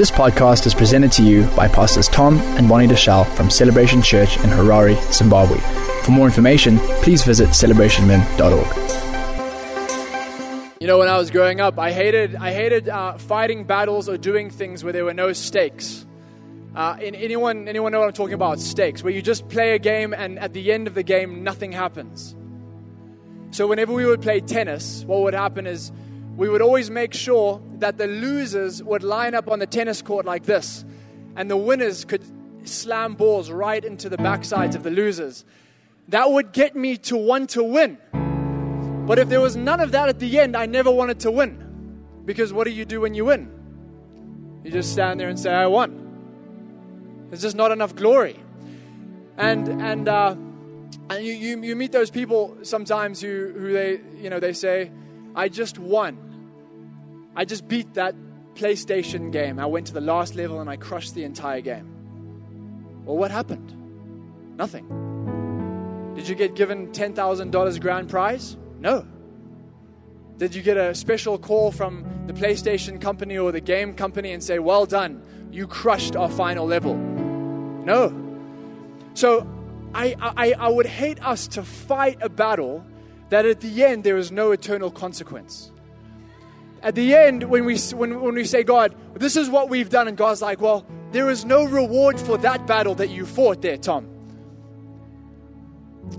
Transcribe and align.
This 0.00 0.10
podcast 0.10 0.64
is 0.64 0.72
presented 0.72 1.12
to 1.12 1.22
you 1.22 1.44
by 1.54 1.68
Pastors 1.68 2.08
Tom 2.08 2.38
and 2.56 2.66
Bonnie 2.66 2.86
Deshelle 2.86 3.26
from 3.36 3.50
Celebration 3.50 4.00
Church 4.00 4.38
in 4.38 4.44
Harare, 4.44 4.96
Zimbabwe. 5.12 5.58
For 6.04 6.10
more 6.10 6.24
information, 6.24 6.78
please 7.02 7.22
visit 7.22 7.50
celebrationmen.org. 7.50 8.66
You 10.80 10.86
know, 10.86 10.96
when 10.96 11.08
I 11.08 11.18
was 11.18 11.30
growing 11.30 11.60
up, 11.60 11.78
I 11.78 11.92
hated, 11.92 12.34
I 12.34 12.50
hated 12.50 12.88
uh, 12.88 13.18
fighting 13.18 13.64
battles 13.64 14.08
or 14.08 14.16
doing 14.16 14.48
things 14.48 14.82
where 14.82 14.94
there 14.94 15.04
were 15.04 15.12
no 15.12 15.34
stakes. 15.34 16.06
Uh, 16.74 16.96
in, 16.98 17.14
anyone, 17.14 17.68
anyone 17.68 17.92
know 17.92 17.98
what 17.98 18.06
I'm 18.06 18.14
talking 18.14 18.32
about? 18.32 18.58
Stakes, 18.58 19.04
where 19.04 19.12
you 19.12 19.20
just 19.20 19.50
play 19.50 19.74
a 19.74 19.78
game 19.78 20.14
and 20.14 20.38
at 20.38 20.54
the 20.54 20.72
end 20.72 20.86
of 20.86 20.94
the 20.94 21.02
game, 21.02 21.44
nothing 21.44 21.72
happens. 21.72 22.34
So, 23.50 23.66
whenever 23.66 23.92
we 23.92 24.06
would 24.06 24.22
play 24.22 24.40
tennis, 24.40 25.04
what 25.04 25.20
would 25.20 25.34
happen 25.34 25.66
is 25.66 25.92
we 26.40 26.48
would 26.48 26.62
always 26.62 26.90
make 26.90 27.12
sure 27.12 27.60
that 27.80 27.98
the 27.98 28.06
losers 28.06 28.82
would 28.82 29.02
line 29.02 29.34
up 29.34 29.50
on 29.50 29.58
the 29.58 29.66
tennis 29.66 30.00
court 30.00 30.24
like 30.24 30.44
this, 30.44 30.86
and 31.36 31.50
the 31.50 31.56
winners 31.56 32.06
could 32.06 32.22
slam 32.66 33.12
balls 33.12 33.50
right 33.50 33.84
into 33.84 34.08
the 34.08 34.16
backsides 34.16 34.74
of 34.74 34.82
the 34.82 34.90
losers. 34.90 35.44
That 36.08 36.32
would 36.32 36.52
get 36.52 36.74
me 36.74 36.96
to 36.96 37.16
want 37.18 37.50
to 37.50 37.62
win. 37.62 37.98
But 39.06 39.18
if 39.18 39.28
there 39.28 39.42
was 39.42 39.54
none 39.54 39.80
of 39.80 39.92
that 39.92 40.08
at 40.08 40.18
the 40.18 40.38
end, 40.38 40.56
I 40.56 40.64
never 40.64 40.90
wanted 40.90 41.20
to 41.20 41.30
win. 41.30 42.02
Because 42.24 42.54
what 42.54 42.64
do 42.64 42.70
you 42.70 42.86
do 42.86 43.02
when 43.02 43.12
you 43.12 43.26
win? 43.26 43.52
You 44.64 44.70
just 44.70 44.92
stand 44.92 45.20
there 45.20 45.28
and 45.28 45.38
say, 45.38 45.52
I 45.52 45.66
won. 45.66 47.26
There's 47.28 47.42
just 47.42 47.54
not 47.54 47.70
enough 47.70 47.94
glory. 47.94 48.40
And, 49.36 49.68
and, 49.68 50.08
uh, 50.08 50.36
and 51.10 51.22
you, 51.22 51.34
you, 51.34 51.62
you 51.62 51.76
meet 51.76 51.92
those 51.92 52.10
people 52.10 52.56
sometimes 52.62 53.20
who, 53.20 53.52
who 53.54 53.74
they, 53.74 54.00
you 54.16 54.30
know, 54.30 54.40
they 54.40 54.54
say, 54.54 54.90
I 55.34 55.50
just 55.50 55.78
won. 55.78 56.28
I 57.36 57.44
just 57.44 57.68
beat 57.68 57.94
that 57.94 58.14
PlayStation 58.54 59.32
game. 59.32 59.58
I 59.58 59.66
went 59.66 59.86
to 59.88 59.94
the 59.94 60.00
last 60.00 60.34
level 60.34 60.60
and 60.60 60.68
I 60.68 60.76
crushed 60.76 61.14
the 61.14 61.24
entire 61.24 61.60
game. 61.60 61.88
Well, 63.04 63.16
what 63.16 63.30
happened? 63.30 63.74
Nothing. 64.56 66.12
Did 66.14 66.28
you 66.28 66.34
get 66.34 66.54
given 66.54 66.88
$10,000 66.88 67.80
grand 67.80 68.08
prize? 68.08 68.56
No. 68.78 69.06
Did 70.36 70.54
you 70.54 70.62
get 70.62 70.76
a 70.76 70.94
special 70.94 71.38
call 71.38 71.70
from 71.70 72.04
the 72.26 72.32
PlayStation 72.32 73.00
company 73.00 73.38
or 73.38 73.52
the 73.52 73.60
game 73.60 73.94
company 73.94 74.32
and 74.32 74.42
say, 74.42 74.58
Well 74.58 74.86
done, 74.86 75.22
you 75.50 75.66
crushed 75.66 76.16
our 76.16 76.28
final 76.28 76.66
level? 76.66 76.96
No. 76.96 78.14
So 79.14 79.46
I, 79.94 80.16
I, 80.20 80.52
I 80.52 80.68
would 80.68 80.86
hate 80.86 81.22
us 81.24 81.48
to 81.48 81.62
fight 81.62 82.18
a 82.20 82.28
battle 82.28 82.84
that 83.28 83.44
at 83.44 83.60
the 83.60 83.84
end 83.84 84.04
there 84.04 84.16
is 84.16 84.30
no 84.30 84.52
eternal 84.52 84.90
consequence. 84.90 85.72
At 86.82 86.94
the 86.94 87.14
end, 87.14 87.44
when 87.44 87.66
we, 87.66 87.78
when, 87.78 88.20
when 88.20 88.34
we 88.34 88.44
say, 88.44 88.62
God, 88.62 88.94
this 89.14 89.36
is 89.36 89.50
what 89.50 89.68
we've 89.68 89.90
done, 89.90 90.08
and 90.08 90.16
God's 90.16 90.40
like, 90.40 90.60
well, 90.60 90.86
there 91.12 91.28
is 91.28 91.44
no 91.44 91.64
reward 91.64 92.18
for 92.18 92.38
that 92.38 92.66
battle 92.66 92.94
that 92.96 93.10
you 93.10 93.26
fought 93.26 93.60
there, 93.60 93.76
Tom. 93.76 94.08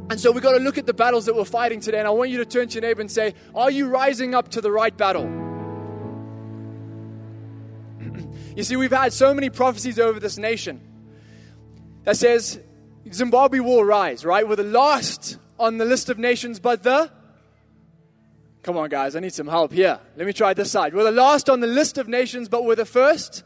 And 0.09 0.20
so 0.20 0.31
we've 0.31 0.44
got 0.44 0.58
to 0.58 0.59
look 0.59 0.78
at 0.78 0.86
the 0.86 0.94
battles 0.94 1.26
that 1.26 1.36
we're 1.36 1.45
fighting 1.45 1.80
today, 1.80 1.98
and 1.98 2.08
I 2.08 2.12
want 2.12 2.30
you 2.30 2.38
to 2.38 2.45
turn 2.45 2.68
to 2.68 2.73
your 2.76 2.81
neighbor 2.81 3.02
and 3.02 3.09
say, 3.09 3.34
Are 3.56 3.72
you 3.72 3.88
rising 3.88 4.36
up 4.36 4.50
to 4.50 4.62
the 4.62 4.72
right 4.72 4.95
battle? 4.95 5.23
you 8.56 8.64
see, 8.64 8.75
we've 8.75 8.92
had 8.92 9.14
so 9.14 9.34
many 9.34 9.50
prophecies 9.50 9.98
over 9.98 10.20
this 10.20 10.38
nation 10.38 10.80
that 12.03 12.18
says 12.18 12.59
Zimbabwe 13.12 13.59
will 13.59 13.84
rise, 13.84 14.23
right? 14.23 14.48
We're 14.48 14.56
the 14.58 14.64
last 14.64 15.38
on 15.59 15.78
the 15.78 15.86
list 15.86 16.09
of 16.09 16.20
nations, 16.20 16.59
but 16.59 16.84
the. 16.84 17.12
Come 18.64 18.78
on, 18.78 18.90
guys, 18.90 19.16
I 19.16 19.20
need 19.20 19.34
some 19.34 19.48
help 19.48 19.72
here. 19.72 20.00
Let 20.16 20.28
me 20.28 20.34
try 20.34 20.54
this 20.54 20.72
side. 20.72 20.94
We're 20.94 21.04
the 21.04 21.12
last 21.12 21.50
on 21.50 21.62
the 21.62 21.67
list 21.67 21.98
of 21.98 22.08
nations, 22.08 22.48
but 22.48 22.64
we're 22.64 22.76
the 22.76 22.86
first. 22.86 23.44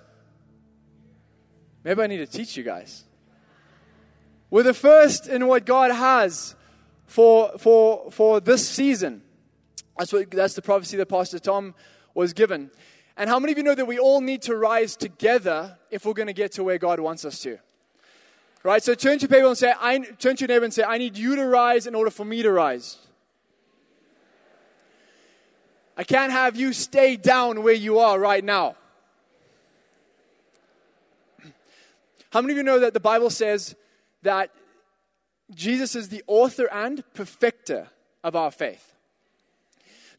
Maybe 1.85 2.01
I 2.01 2.07
need 2.07 2.17
to 2.17 2.27
teach 2.27 2.57
you 2.57 2.63
guys. 2.63 3.05
We're 4.49 4.63
the 4.63 4.73
first 4.73 5.27
in 5.27 5.47
what 5.47 5.65
God 5.65 5.91
has 5.91 6.55
for, 7.05 7.57
for, 7.57 8.11
for 8.11 8.39
this 8.41 8.67
season. 8.67 9.21
That's, 9.97 10.11
what, 10.11 10.31
that's 10.31 10.55
the 10.55 10.61
prophecy 10.61 10.97
that 10.97 11.07
Pastor 11.07 11.39
Tom 11.39 11.75
was 12.13 12.33
given. 12.33 12.69
And 13.15 13.29
how 13.29 13.39
many 13.39 13.53
of 13.53 13.57
you 13.57 13.63
know 13.63 13.75
that 13.75 13.87
we 13.87 13.97
all 13.97 14.19
need 14.19 14.41
to 14.43 14.55
rise 14.55 14.97
together 14.97 15.77
if 15.89 16.05
we're 16.05 16.13
going 16.13 16.27
to 16.27 16.33
get 16.33 16.51
to 16.53 16.63
where 16.63 16.77
God 16.77 16.99
wants 16.99 17.23
us 17.23 17.39
to? 17.41 17.57
Right? 18.63 18.83
So 18.83 18.95
turn 18.95 19.19
to 19.19 19.27
people 19.27 19.49
and 19.49 19.57
say, 19.57 19.73
I, 19.79 19.99
turn 19.99 20.35
to 20.35 20.41
your 20.41 20.47
neighbor 20.47 20.65
and 20.65 20.73
say, 20.73 20.83
I 20.83 20.97
need 20.97 21.17
you 21.17 21.35
to 21.37 21.45
rise 21.45 21.87
in 21.87 21.95
order 21.95 22.09
for 22.09 22.25
me 22.25 22.41
to 22.43 22.51
rise. 22.51 22.97
I 25.97 26.03
can't 26.03 26.31
have 26.31 26.55
you 26.55 26.73
stay 26.73 27.15
down 27.15 27.63
where 27.63 27.73
you 27.73 27.99
are 27.99 28.19
right 28.19 28.43
now. 28.43 28.75
How 32.31 32.41
many 32.41 32.51
of 32.51 32.57
you 32.57 32.63
know 32.63 32.79
that 32.79 32.93
the 32.93 32.99
Bible 32.99 33.29
says 33.29 33.75
that 34.23 34.51
Jesus 35.53 35.95
is 35.95 36.09
the 36.09 36.23
author 36.27 36.67
and 36.69 37.01
perfecter 37.13 37.87
of 38.23 38.35
our 38.35 38.51
faith? 38.51 38.93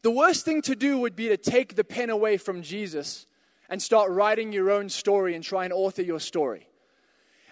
The 0.01 0.09
worst 0.09 0.45
thing 0.45 0.63
to 0.63 0.75
do 0.75 0.97
would 0.97 1.15
be 1.15 1.27
to 1.27 1.37
take 1.37 1.75
the 1.75 1.83
pen 1.83 2.09
away 2.09 2.37
from 2.37 2.63
Jesus 2.63 3.27
and 3.69 3.81
start 3.81 4.09
writing 4.09 4.51
your 4.51 4.71
own 4.71 4.89
story 4.89 5.35
and 5.35 5.43
try 5.43 5.65
and 5.65 5.73
author 5.73 6.01
your 6.01 6.19
story. 6.19 6.67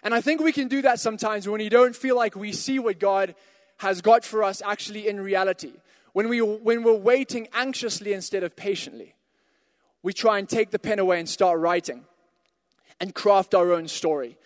And 0.02 0.14
I 0.14 0.22
think 0.22 0.42
we 0.42 0.52
can 0.52 0.68
do 0.68 0.82
that 0.84 1.00
sometimes 1.00 1.48
when 1.48 1.60
we 1.60 1.70
don't 1.70 1.96
feel 1.96 2.16
like 2.16 2.36
we 2.36 2.52
see 2.52 2.80
what 2.80 3.00
God 3.00 3.36
has 3.78 4.02
got 4.02 4.24
for 4.24 4.44
us 4.44 4.62
actually 4.66 5.08
in 5.08 5.20
reality. 5.20 5.74
When, 6.16 6.30
we, 6.30 6.40
when 6.40 6.84
we're 6.84 6.94
waiting 6.94 7.50
anxiously 7.52 8.14
instead 8.14 8.44
of 8.44 8.56
patiently, 8.56 9.16
we 10.02 10.14
try 10.14 10.40
and 10.40 10.48
take 10.48 10.72
the 10.72 10.80
pen 10.80 10.98
away 10.98 11.20
and 11.20 11.28
start 11.28 11.60
writing 11.60 12.06
and 13.02 13.14
craft 13.14 13.54
our 13.54 13.74
own 13.74 13.90
story. 13.90 14.38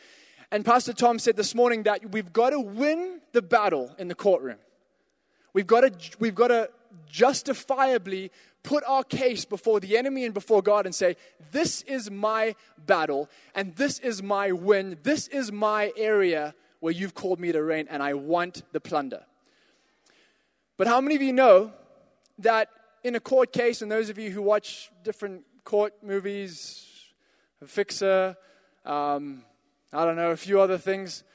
And 0.52 0.66
Pastor 0.66 0.94
Tom 0.94 1.20
said 1.20 1.36
this 1.38 1.54
morning 1.54 1.84
that 1.84 2.12
we've 2.12 2.34
got 2.34 2.50
to 2.50 2.60
win 2.60 3.22
the 3.34 3.44
battle 3.44 3.94
in 4.00 4.08
the 4.08 4.16
courtroom. 4.16 4.58
We've 5.54 5.68
got 5.68 5.82
to, 5.82 6.18
we've 6.18 6.34
got 6.34 6.48
to 6.48 6.72
justifiably 7.08 8.32
put 8.64 8.84
our 8.88 9.04
case 9.04 9.46
before 9.46 9.80
the 9.80 9.96
enemy 9.96 10.26
and 10.26 10.34
before 10.34 10.64
God 10.64 10.88
and 10.88 10.96
say, 10.96 11.18
This 11.52 11.84
is 11.84 12.10
my 12.10 12.56
battle, 12.88 13.30
and 13.54 13.76
this 13.76 14.00
is 14.00 14.24
my 14.24 14.52
win. 14.54 14.98
This 15.04 15.28
is 15.28 15.52
my 15.52 15.92
area 15.96 16.56
where 16.80 16.94
you've 16.94 17.14
called 17.14 17.40
me 17.40 17.52
to 17.52 17.62
reign, 17.62 17.86
and 17.92 18.02
I 18.02 18.16
want 18.16 18.64
the 18.72 18.82
plunder. 18.82 19.22
But 20.80 20.88
how 20.88 21.02
many 21.02 21.18
of 21.18 21.22
you 21.22 21.34
know 21.34 21.74
that 22.38 22.70
in 23.04 23.14
a 23.14 23.20
court 23.20 23.52
case, 23.52 23.82
and 23.82 23.92
those 23.92 24.10
of 24.10 24.18
you 24.18 24.32
who 24.32 24.42
watch 24.42 24.90
different 25.04 25.44
court 25.66 25.94
movies, 26.02 26.88
Fixer, 27.66 28.38
um, 28.86 29.44
I 29.92 30.06
don't 30.06 30.16
know, 30.16 30.32
a 30.32 30.38
few 30.38 30.62
other 30.62 30.78
things. 30.78 31.26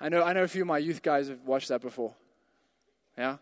I 0.00 0.08
know, 0.08 0.24
I 0.24 0.32
know 0.32 0.42
a 0.42 0.48
few 0.48 0.62
of 0.62 0.66
my 0.66 0.78
youth 0.78 1.02
guys 1.02 1.28
have 1.28 1.38
watched 1.46 1.68
that 1.68 1.80
before. 1.80 2.16
Yeah? 3.16 3.36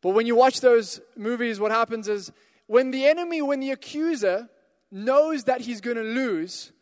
But 0.00 0.14
when 0.14 0.26
you 0.26 0.34
watch 0.34 0.62
those 0.62 0.98
movies, 1.14 1.60
what 1.60 1.72
happens 1.72 2.08
is 2.08 2.32
when 2.66 2.90
the 2.90 3.04
enemy, 3.04 3.42
when 3.42 3.60
the 3.60 3.72
accuser 3.72 4.48
knows 4.90 5.44
that 5.44 5.60
he's 5.60 5.82
going 5.82 5.98
to 5.98 6.02
lose, 6.02 6.72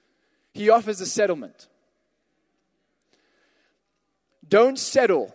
he 0.55 0.71
offers 0.71 1.01
a 1.01 1.07
settlement. 1.07 1.67
Don't 4.49 4.79
settle. 4.79 5.35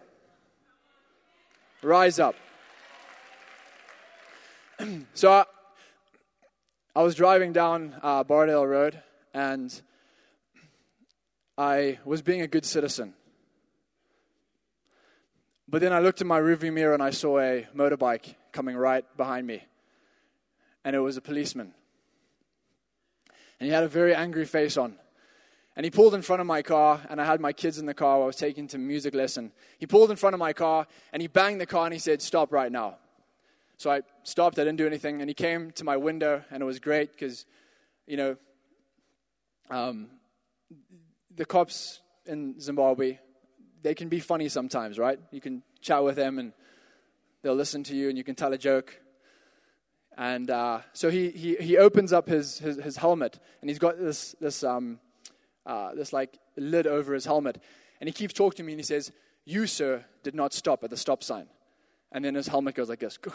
Rise 1.82 2.20
up. 2.20 2.36
so 5.14 5.32
I, 5.32 5.46
I, 6.96 7.04
was 7.04 7.16
driving 7.16 7.54
down 7.54 7.96
uh, 8.02 8.24
Borrowdale 8.24 8.68
Road 8.68 9.02
and 9.34 9.82
I 11.58 12.00
was 12.06 12.22
being 12.22 12.42
a 12.42 12.48
good 12.48 12.66
citizen. 12.66 13.14
But 15.68 15.82
then 15.82 15.94
I 15.94 16.00
looked 16.00 16.22
in 16.22 16.28
my 16.28 16.40
rearview 16.40 16.74
mirror 16.74 16.94
and 16.94 17.04
I 17.04 17.12
saw 17.12 17.40
a 17.40 17.68
motorbike 17.76 18.36
coming 18.52 18.76
right 18.76 19.06
behind 19.18 19.48
me 19.48 19.64
and 20.84 20.96
it 20.96 21.00
was 21.00 21.18
a 21.18 21.22
policeman. 21.22 21.74
And 23.60 23.68
he 23.68 23.74
had 23.74 23.84
a 23.84 23.88
very 23.88 24.14
angry 24.14 24.46
face 24.46 24.78
on. 24.78 24.96
And 25.76 25.86
he 25.86 25.90
pulled 25.90 26.14
in 26.14 26.22
front 26.22 26.40
of 26.40 26.46
my 26.46 26.62
car, 26.62 27.02
and 27.10 27.20
I 27.20 27.26
had 27.26 27.42
my 27.42 27.52
kids 27.52 27.80
in 27.80 27.88
the 27.88 27.96
car. 27.96 28.22
I 28.22 28.26
was 28.28 28.36
taking 28.36 28.68
to 28.68 28.78
music 28.78 29.16
lesson. 29.16 29.52
He 29.80 29.88
pulled 29.88 30.12
in 30.12 30.18
front 30.18 30.36
of 30.36 30.40
my 30.40 30.54
car, 30.54 30.86
and 31.12 31.20
he 31.20 31.28
banged 31.28 31.60
the 31.60 31.66
car, 31.66 31.86
and 31.86 31.94
he 31.94 32.00
said, 32.00 32.22
"Stop 32.22 32.52
right 32.52 32.72
now." 32.72 33.00
So 33.78 33.92
I 33.92 34.02
stopped. 34.24 34.60
I 34.60 34.64
didn't 34.64 34.78
do 34.78 34.88
anything, 34.88 35.22
and 35.22 35.30
he 35.30 35.34
came 35.34 35.72
to 35.72 35.84
my 35.84 35.98
window, 35.98 36.44
and 36.52 36.62
it 36.62 36.66
was 36.66 36.80
great 36.80 37.12
because, 37.12 37.46
you 38.08 38.18
know, 38.18 38.38
um, 39.70 40.08
the 41.36 41.46
cops 41.46 42.02
in 42.26 42.60
Zimbabwe, 42.60 43.20
they 43.82 43.94
can 43.94 44.10
be 44.10 44.20
funny 44.20 44.48
sometimes, 44.50 44.98
right? 44.98 45.20
You 45.32 45.42
can 45.42 45.64
chat 45.82 46.04
with 46.04 46.16
them, 46.16 46.40
and 46.40 46.54
they'll 47.42 47.56
listen 47.56 47.84
to 47.86 47.96
you, 47.96 48.10
and 48.10 48.18
you 48.18 48.24
can 48.24 48.36
tell 48.36 48.54
a 48.54 48.58
joke. 48.58 49.00
And 50.18 50.50
uh, 50.50 50.82
so 50.94 51.10
he, 51.10 51.32
he, 51.32 51.56
he 51.56 51.78
opens 51.78 52.14
up 52.14 52.28
his, 52.28 52.60
his, 52.60 52.78
his, 52.78 52.98
helmet, 52.98 53.40
and 53.62 53.70
he's 53.70 53.80
got 53.80 53.98
this, 53.98 54.36
this, 54.40 54.64
um, 54.64 55.00
uh, 55.66 55.96
this 55.96 56.14
like 56.14 56.38
lid 56.56 56.86
over 56.86 57.14
his 57.14 57.26
helmet. 57.26 57.62
And 58.00 58.08
he 58.08 58.14
keeps 58.14 58.34
talking 58.34 58.58
to 58.58 58.64
me, 58.64 58.74
and 58.74 58.80
he 58.80 58.86
says, 58.86 59.12
You, 59.46 59.66
sir, 59.66 60.06
did 60.22 60.36
not 60.36 60.54
stop 60.54 60.84
at 60.84 60.90
the 60.90 60.98
stop 60.98 61.24
sign. 61.24 61.48
And 62.12 62.24
then 62.24 62.36
his 62.36 62.48
helmet 62.48 62.76
goes 62.76 62.90
like 62.90 63.00
this. 63.00 63.18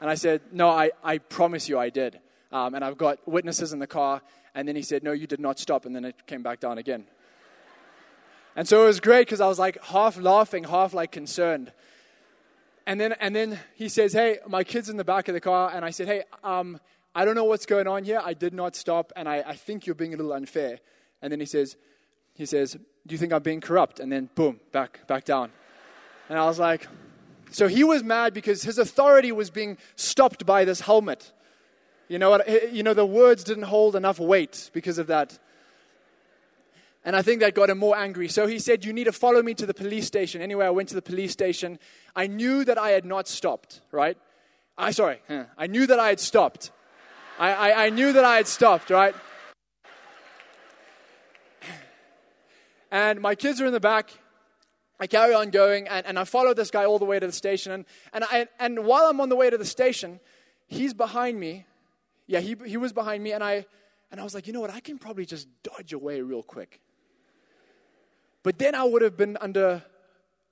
And 0.00 0.08
I 0.08 0.14
said, 0.14 0.40
No, 0.52 0.70
I, 0.70 0.90
I 1.02 1.18
promise 1.18 1.68
you 1.68 1.78
I 1.78 1.90
did. 1.90 2.18
um, 2.52 2.74
and 2.74 2.84
I've 2.84 2.98
got 2.98 3.18
witnesses 3.28 3.72
in 3.72 3.78
the 3.78 3.86
car. 3.86 4.22
And 4.54 4.66
then 4.66 4.76
he 4.76 4.82
said, 4.82 5.02
No, 5.02 5.12
you 5.12 5.26
did 5.26 5.40
not 5.40 5.58
stop. 5.58 5.86
And 5.86 5.94
then 5.94 6.04
it 6.04 6.26
came 6.26 6.42
back 6.42 6.60
down 6.60 6.78
again. 6.78 7.04
And 8.56 8.66
so 8.66 8.82
it 8.82 8.86
was 8.86 9.00
great 9.00 9.26
because 9.26 9.40
I 9.40 9.46
was 9.46 9.58
like 9.58 9.82
half 9.84 10.18
laughing, 10.18 10.64
half 10.64 10.92
like 10.92 11.12
concerned. 11.12 11.72
And 12.86 13.00
then, 13.00 13.12
and 13.20 13.36
then 13.36 13.60
he 13.74 13.88
says, 13.88 14.12
Hey, 14.12 14.38
my 14.48 14.64
kid's 14.64 14.88
in 14.88 14.96
the 14.96 15.04
back 15.04 15.28
of 15.28 15.34
the 15.34 15.40
car. 15.40 15.70
And 15.72 15.84
I 15.84 15.90
said, 15.90 16.08
Hey, 16.08 16.24
um, 16.42 16.80
I 17.14 17.24
don't 17.24 17.34
know 17.34 17.44
what's 17.44 17.66
going 17.66 17.86
on 17.86 18.04
here. 18.04 18.20
I 18.24 18.34
did 18.34 18.54
not 18.54 18.76
stop, 18.76 19.12
and 19.16 19.28
I, 19.28 19.42
I 19.46 19.56
think 19.56 19.84
you're 19.86 19.96
being 19.96 20.14
a 20.14 20.16
little 20.16 20.32
unfair. 20.32 20.78
And 21.20 21.32
then 21.32 21.40
he 21.40 21.46
says, 21.46 21.76
he 22.34 22.46
says, 22.46 22.72
Do 23.06 23.12
you 23.12 23.18
think 23.18 23.32
I'm 23.32 23.42
being 23.42 23.60
corrupt? 23.60 24.00
And 24.00 24.10
then 24.10 24.30
boom, 24.34 24.60
back, 24.72 25.06
back 25.06 25.24
down. 25.24 25.50
And 26.28 26.38
I 26.38 26.46
was 26.46 26.58
like, 26.58 26.86
so 27.50 27.68
he 27.68 27.84
was 27.84 28.02
mad 28.02 28.32
because 28.32 28.62
his 28.62 28.78
authority 28.78 29.32
was 29.32 29.50
being 29.50 29.76
stopped 29.96 30.46
by 30.46 30.64
this 30.64 30.80
helmet. 30.80 31.32
You 32.08 32.18
know 32.18 32.30
what? 32.30 32.48
Eh, 32.48 32.66
you 32.72 32.82
know, 32.82 32.94
the 32.94 33.06
words 33.06 33.44
didn't 33.44 33.64
hold 33.64 33.94
enough 33.96 34.18
weight 34.18 34.70
because 34.72 34.98
of 34.98 35.06
that. 35.08 35.38
And 37.04 37.16
I 37.16 37.22
think 37.22 37.40
that 37.40 37.54
got 37.54 37.70
him 37.70 37.78
more 37.78 37.96
angry. 37.96 38.28
So 38.28 38.46
he 38.46 38.58
said, 38.58 38.84
You 38.84 38.92
need 38.92 39.04
to 39.04 39.12
follow 39.12 39.42
me 39.42 39.54
to 39.54 39.66
the 39.66 39.74
police 39.74 40.06
station. 40.06 40.42
Anyway, 40.42 40.66
I 40.66 40.70
went 40.70 40.88
to 40.90 40.94
the 40.94 41.02
police 41.02 41.32
station. 41.32 41.78
I 42.14 42.26
knew 42.26 42.64
that 42.64 42.78
I 42.78 42.90
had 42.90 43.04
not 43.04 43.26
stopped, 43.26 43.80
right? 43.90 44.18
I 44.76 44.92
sorry, 44.92 45.20
I 45.58 45.66
knew 45.66 45.86
that 45.86 45.98
I 45.98 46.08
had 46.08 46.20
stopped. 46.20 46.70
I, 47.38 47.52
I, 47.52 47.86
I 47.86 47.90
knew 47.90 48.12
that 48.12 48.24
I 48.24 48.36
had 48.36 48.46
stopped, 48.46 48.90
right? 48.90 49.14
And 52.90 53.20
my 53.20 53.34
kids 53.34 53.60
are 53.60 53.66
in 53.66 53.72
the 53.72 53.80
back. 53.80 54.10
I 55.00 55.06
carry 55.06 55.32
on 55.32 55.48
going, 55.48 55.88
and, 55.88 56.06
and 56.06 56.18
I 56.18 56.24
follow 56.24 56.52
this 56.52 56.70
guy 56.70 56.84
all 56.84 56.98
the 56.98 57.06
way 57.06 57.18
to 57.18 57.26
the 57.26 57.32
station. 57.32 57.72
And, 57.72 57.86
and, 58.12 58.24
I, 58.24 58.46
and 58.58 58.84
while 58.84 59.06
I'm 59.06 59.18
on 59.22 59.30
the 59.30 59.36
way 59.36 59.48
to 59.48 59.56
the 59.56 59.64
station, 59.64 60.20
he's 60.68 60.92
behind 60.92 61.40
me. 61.40 61.64
Yeah, 62.26 62.40
he, 62.40 62.54
he 62.66 62.76
was 62.76 62.92
behind 62.92 63.24
me, 63.24 63.32
and 63.32 63.42
I, 63.42 63.64
and 64.10 64.20
I 64.20 64.24
was 64.24 64.34
like, 64.34 64.46
you 64.46 64.52
know 64.52 64.60
what? 64.60 64.70
I 64.70 64.80
can 64.80 64.98
probably 64.98 65.24
just 65.24 65.48
dodge 65.62 65.94
away 65.94 66.20
real 66.20 66.42
quick. 66.42 66.82
But 68.42 68.58
then 68.58 68.74
I 68.74 68.84
would 68.84 69.00
have 69.00 69.16
been 69.16 69.38
under 69.40 69.82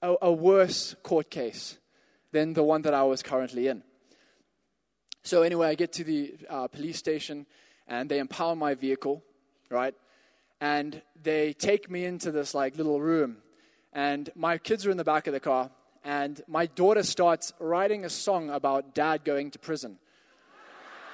a, 0.00 0.14
a 0.22 0.32
worse 0.32 0.96
court 1.02 1.30
case 1.30 1.76
than 2.32 2.54
the 2.54 2.62
one 2.62 2.82
that 2.82 2.94
I 2.94 3.02
was 3.02 3.22
currently 3.22 3.68
in. 3.68 3.82
So, 5.24 5.42
anyway, 5.42 5.68
I 5.68 5.74
get 5.74 5.92
to 5.94 6.04
the 6.04 6.34
uh, 6.48 6.68
police 6.68 6.96
station, 6.96 7.44
and 7.86 8.08
they 8.08 8.18
impound 8.18 8.58
my 8.58 8.74
vehicle, 8.74 9.22
right? 9.68 9.94
And 10.58 11.02
they 11.22 11.52
take 11.52 11.90
me 11.90 12.06
into 12.06 12.32
this 12.32 12.54
like 12.54 12.78
little 12.78 13.00
room 13.00 13.38
and 13.98 14.30
my 14.36 14.58
kids 14.58 14.86
are 14.86 14.92
in 14.92 14.96
the 14.96 15.02
back 15.02 15.26
of 15.26 15.32
the 15.32 15.40
car, 15.40 15.70
and 16.04 16.40
my 16.46 16.66
daughter 16.66 17.02
starts 17.02 17.52
writing 17.58 18.04
a 18.04 18.08
song 18.08 18.48
about 18.48 18.94
dad 18.94 19.24
going 19.24 19.50
to 19.50 19.58
prison. 19.58 19.98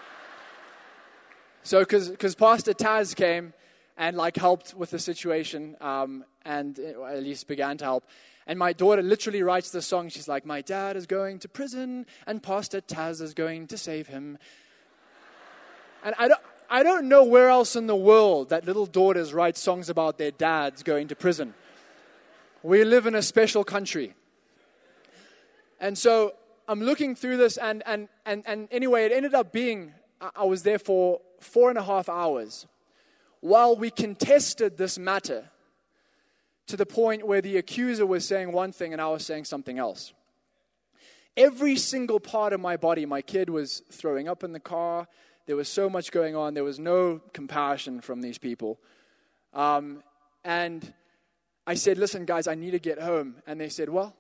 so, 1.63 1.81
because 1.81 2.35
Pastor 2.35 2.75
Taz 2.75 3.17
came 3.17 3.55
and 3.97 4.19
like 4.19 4.37
helped 4.37 4.75
with 4.75 4.91
the 4.91 4.99
situation, 4.99 5.79
um, 5.81 6.27
and 6.45 6.79
at 6.79 7.23
least 7.23 7.49
began 7.49 7.79
to 7.79 7.85
help. 7.87 8.05
And 8.47 8.59
my 8.59 8.75
daughter 8.75 9.01
literally 9.01 9.43
writes 9.43 9.71
the 9.71 9.81
song. 9.81 10.11
She's 10.11 10.29
like, 10.29 10.45
My 10.45 10.61
dad 10.61 10.95
is 10.95 11.07
going 11.07 11.39
to 11.39 11.49
prison, 11.49 12.05
and 12.27 12.43
Pastor 12.43 12.83
Taz 12.83 13.23
is 13.23 13.33
going 13.33 13.67
to 13.69 13.79
save 13.79 14.09
him. 14.09 14.37
And 16.05 16.15
I 16.19 16.29
don't, 16.29 16.41
I 16.69 16.83
don't 16.83 17.09
know 17.09 17.25
where 17.25 17.49
else 17.49 17.77
in 17.77 17.87
the 17.87 17.97
world 17.97 18.51
that 18.51 18.67
little 18.67 18.85
daughters 18.85 19.33
write 19.33 19.57
songs 19.57 19.89
about 19.89 20.19
their 20.19 20.33
dads 20.33 20.83
going 20.83 21.09
to 21.09 21.17
prison. 21.17 21.55
We 22.65 22.83
live 22.83 23.07
in 23.07 23.15
a 23.15 23.21
special 23.21 23.63
country. 23.63 24.15
And 25.79 25.99
so 25.99 26.33
I'm 26.67 26.81
looking 26.81 27.15
through 27.15 27.37
this, 27.37 27.59
and, 27.59 27.83
and, 27.85 28.09
and, 28.25 28.43
and 28.47 28.69
anyway, 28.71 29.05
it 29.05 29.13
ended 29.13 29.35
up 29.35 29.53
being 29.53 29.93
I 30.35 30.45
was 30.45 30.63
there 30.63 30.79
for 30.79 31.21
four 31.41 31.69
and 31.69 31.77
a 31.77 31.83
half 31.83 32.09
hours 32.09 32.67
while 33.41 33.77
we 33.77 33.91
contested 33.91 34.79
this 34.79 34.99
matter 34.99 35.51
to 36.69 36.79
the 36.79 36.87
point 36.87 37.27
where 37.27 37.43
the 37.43 37.59
accuser 37.59 38.07
was 38.07 38.27
saying 38.27 38.51
one 38.51 38.73
thing 38.73 38.95
and 38.95 39.03
I 39.03 39.09
was 39.09 39.27
saying 39.27 39.45
something 39.45 39.79
else. 39.79 40.15
Every 41.37 41.77
single 41.77 42.19
part 42.19 42.55
of 42.55 42.61
my 42.61 42.79
body, 42.79 43.05
my 43.05 43.21
kid 43.21 43.51
was 43.51 43.83
throwing 43.93 44.27
up 44.27 44.43
in 44.43 44.53
the 44.53 44.61
car. 44.61 45.07
There 45.45 45.57
was 45.57 45.69
so 45.69 45.91
much 45.91 46.11
going 46.11 46.35
on. 46.35 46.55
There 46.55 46.65
was 46.65 46.79
no 46.79 47.21
compassion 47.35 48.01
from 48.01 48.23
these 48.23 48.39
people. 48.39 48.81
Um, 49.53 50.03
and 50.43 50.95
I 51.67 51.75
said, 51.75 51.99
Listen, 51.99 52.25
guys, 52.25 52.47
I 52.47 52.55
need 52.55 52.73
to 52.73 52.79
get 52.79 53.01
home. 53.01 53.37
And 53.47 53.61
they 53.61 53.69
said, 53.69 53.89
Well, 53.89 54.15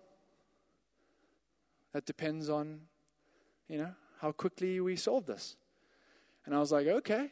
that 1.92 2.06
depends 2.06 2.48
on, 2.48 2.80
you 3.68 3.78
know, 3.78 3.94
how 4.20 4.32
quickly 4.32 4.80
we 4.80 4.96
solve 4.96 5.26
this. 5.26 5.56
And 6.46 6.54
I 6.54 6.58
was 6.58 6.72
like, 6.72 6.86
Okay. 6.86 7.30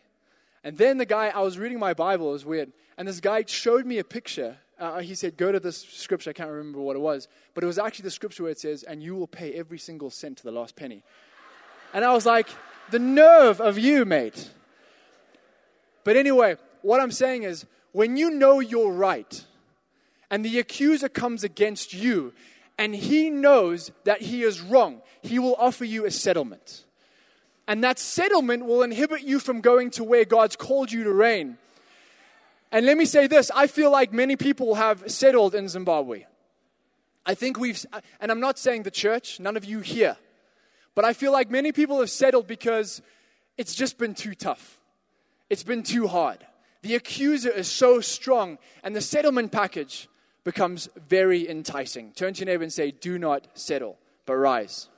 And 0.65 0.79
then 0.79 0.99
the 0.99 1.07
guy, 1.07 1.29
I 1.29 1.41
was 1.41 1.59
reading 1.59 1.79
my 1.79 1.93
Bible, 1.93 2.31
it 2.31 2.33
was 2.33 2.45
weird. 2.45 2.73
And 2.97 3.09
this 3.09 3.21
guy 3.21 3.45
showed 3.47 3.85
me 3.85 3.99
a 3.99 4.05
picture. 4.05 4.59
Uh, 4.79 5.01
he 5.01 5.15
said, 5.15 5.37
Go 5.37 5.51
to 5.51 5.61
this 5.61 5.79
scripture. 5.79 6.31
I 6.31 6.33
can't 6.33 6.51
remember 6.51 6.81
what 6.81 6.97
it 6.97 7.01
was. 7.01 7.29
But 7.55 7.65
it 7.65 7.67
was 7.67 7.79
actually 7.79 8.05
the 8.05 8.11
scripture 8.11 8.45
where 8.45 8.53
it 8.53 8.61
says, 8.61 8.83
And 8.83 9.03
you 9.03 9.15
will 9.15 9.27
pay 9.27 9.53
every 9.55 9.79
single 9.79 10.11
cent 10.11 10.39
to 10.39 10.45
the 10.45 10.53
last 10.53 10.77
penny. 10.77 11.03
And 11.95 12.05
I 12.05 12.13
was 12.13 12.27
like, 12.27 12.49
The 12.91 12.99
nerve 12.99 13.61
of 13.61 13.79
you, 13.79 14.05
mate. 14.05 14.51
But 16.05 16.17
anyway, 16.17 16.57
what 16.83 17.01
I'm 17.01 17.13
saying 17.13 17.45
is, 17.45 17.65
when 17.93 18.17
you 18.17 18.31
know 18.31 18.61
you're 18.61 18.91
right, 18.91 19.45
and 20.33 20.43
the 20.43 20.59
accuser 20.59 21.11
comes 21.11 21.45
against 21.45 21.93
you, 21.93 22.33
and 22.79 22.95
he 22.95 23.29
knows 23.29 23.93
that 24.05 24.23
he 24.23 24.43
is 24.43 24.63
wrong, 24.63 25.03
he 25.21 25.39
will 25.39 25.55
offer 25.57 25.85
you 25.85 26.07
a 26.07 26.11
settlement. 26.11 26.85
And 27.69 27.85
that 27.85 27.99
settlement 27.99 28.65
will 28.65 28.83
inhibit 28.83 29.23
you 29.23 29.39
from 29.39 29.61
going 29.61 29.91
to 29.91 30.03
where 30.03 30.25
God's 30.25 30.57
called 30.57 30.91
you 30.91 31.05
to 31.05 31.13
reign. 31.13 31.59
And 32.73 32.87
let 32.87 32.97
me 32.97 33.05
say 33.05 33.27
this 33.27 33.51
I 33.55 33.67
feel 33.67 33.93
like 33.93 34.13
many 34.13 34.37
people 34.37 34.75
have 34.77 35.11
settled 35.13 35.55
in 35.55 35.69
Zimbabwe. 35.69 36.25
I 37.27 37.35
think 37.35 37.59
we've, 37.59 37.85
and 38.19 38.33
I'm 38.33 38.41
not 38.41 38.59
saying 38.59 38.85
the 38.85 38.91
church, 38.91 39.39
none 39.39 39.57
of 39.57 39.67
you 39.67 39.81
here, 39.81 40.17
but 40.95 41.05
I 41.05 41.13
feel 41.13 41.31
like 41.31 41.51
many 41.51 41.73
people 41.73 42.01
have 42.01 42.11
settled 42.11 42.47
because 42.47 43.03
it's 43.59 43.75
just 43.75 43.99
been 43.99 44.15
too 44.15 44.35
tough. 44.35 44.81
It's 45.51 45.63
been 45.63 45.83
too 45.83 46.09
hard. 46.09 46.39
The 46.81 46.95
accuser 46.95 47.51
is 47.51 47.69
so 47.69 48.01
strong, 48.01 48.59
and 48.83 48.97
the 48.97 49.03
settlement 49.03 49.53
package 49.53 50.09
becomes 50.45 50.89
very 51.09 51.49
enticing. 51.49 52.13
Turn 52.13 52.35
to 52.35 52.41
your 52.41 52.47
neighbor 52.47 52.63
and 52.63 52.73
say, 52.73 52.91
Do 52.91 53.19
not 53.19 53.47
settle, 53.55 53.99
but 54.27 54.35
rise. 54.35 54.89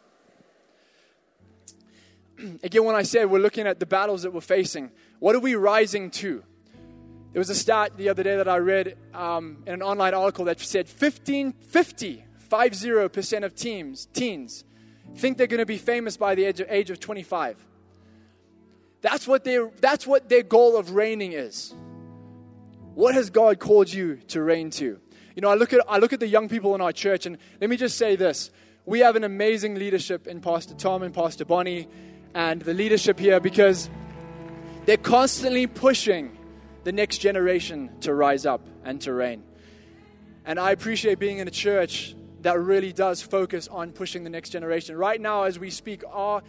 Again, 2.62 2.84
when 2.84 2.96
I 2.96 3.02
said 3.02 3.30
we're 3.30 3.38
looking 3.38 3.66
at 3.66 3.80
the 3.80 3.86
battles 3.86 4.22
that 4.22 4.32
we're 4.32 4.40
facing, 4.40 4.90
what 5.18 5.34
are 5.34 5.40
we 5.40 5.54
rising 5.54 6.10
to? 6.12 6.42
There 7.32 7.40
was 7.40 7.50
a 7.50 7.54
stat 7.54 7.96
the 7.96 8.08
other 8.08 8.22
day 8.22 8.36
that 8.36 8.48
I 8.48 8.58
read 8.58 8.96
um, 9.12 9.58
in 9.66 9.74
an 9.74 9.82
online 9.82 10.14
article 10.14 10.44
that 10.44 10.60
said 10.60 10.88
15, 10.88 11.52
50, 11.52 12.24
50% 12.48 13.44
of 13.44 13.54
teams, 13.56 14.06
teens 14.12 14.64
think 15.16 15.38
they're 15.38 15.46
going 15.46 15.58
to 15.58 15.66
be 15.66 15.78
famous 15.78 16.16
by 16.16 16.34
the 16.34 16.44
age 16.44 16.60
of, 16.60 16.70
age 16.70 16.90
of 16.90 17.00
25. 17.00 17.56
That's 19.00 19.26
what, 19.26 19.44
their, 19.44 19.70
that's 19.80 20.06
what 20.06 20.28
their 20.28 20.42
goal 20.42 20.76
of 20.76 20.94
reigning 20.94 21.32
is. 21.32 21.74
What 22.94 23.14
has 23.14 23.30
God 23.30 23.58
called 23.58 23.92
you 23.92 24.16
to 24.28 24.42
reign 24.42 24.70
to? 24.70 25.00
You 25.34 25.42
know, 25.42 25.48
I 25.48 25.54
look 25.54 25.72
at 25.72 25.80
I 25.88 25.98
look 25.98 26.12
at 26.12 26.20
the 26.20 26.28
young 26.28 26.48
people 26.48 26.74
in 26.74 26.80
our 26.80 26.92
church, 26.92 27.26
and 27.26 27.38
let 27.60 27.68
me 27.68 27.76
just 27.76 27.98
say 27.98 28.16
this: 28.16 28.50
we 28.86 29.00
have 29.00 29.16
an 29.16 29.24
amazing 29.24 29.74
leadership 29.74 30.26
in 30.26 30.40
Pastor 30.40 30.74
Tom 30.74 31.02
and 31.02 31.12
Pastor 31.12 31.44
Bonnie, 31.44 31.88
and 32.34 32.62
the 32.62 32.74
leadership 32.74 33.18
here 33.18 33.40
because 33.40 33.90
they're 34.86 34.96
constantly 34.96 35.66
pushing 35.66 36.36
the 36.84 36.92
next 36.92 37.18
generation 37.18 37.90
to 38.00 38.14
rise 38.14 38.46
up 38.46 38.66
and 38.84 39.00
to 39.00 39.12
reign. 39.12 39.42
And 40.44 40.60
I 40.60 40.70
appreciate 40.72 41.18
being 41.18 41.38
in 41.38 41.48
a 41.48 41.50
church 41.50 42.14
that 42.42 42.60
really 42.60 42.92
does 42.92 43.22
focus 43.22 43.66
on 43.68 43.92
pushing 43.92 44.22
the 44.22 44.30
next 44.30 44.50
generation. 44.50 44.96
Right 44.96 45.20
now, 45.20 45.44
as 45.44 45.58
we 45.58 45.70
speak, 45.70 46.04
our 46.12 46.42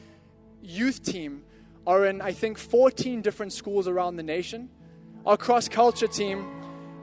youth 0.62 1.02
team 1.02 1.44
are 1.88 2.06
in, 2.06 2.22
I 2.22 2.34
think, 2.34 2.58
14 2.58 3.22
different 3.22 3.54
schools 3.54 3.88
around 3.88 4.18
the 4.18 4.24
nation. 4.24 4.70
Our 5.26 5.38
cross 5.38 5.70
culture 5.70 6.08
team 6.08 6.46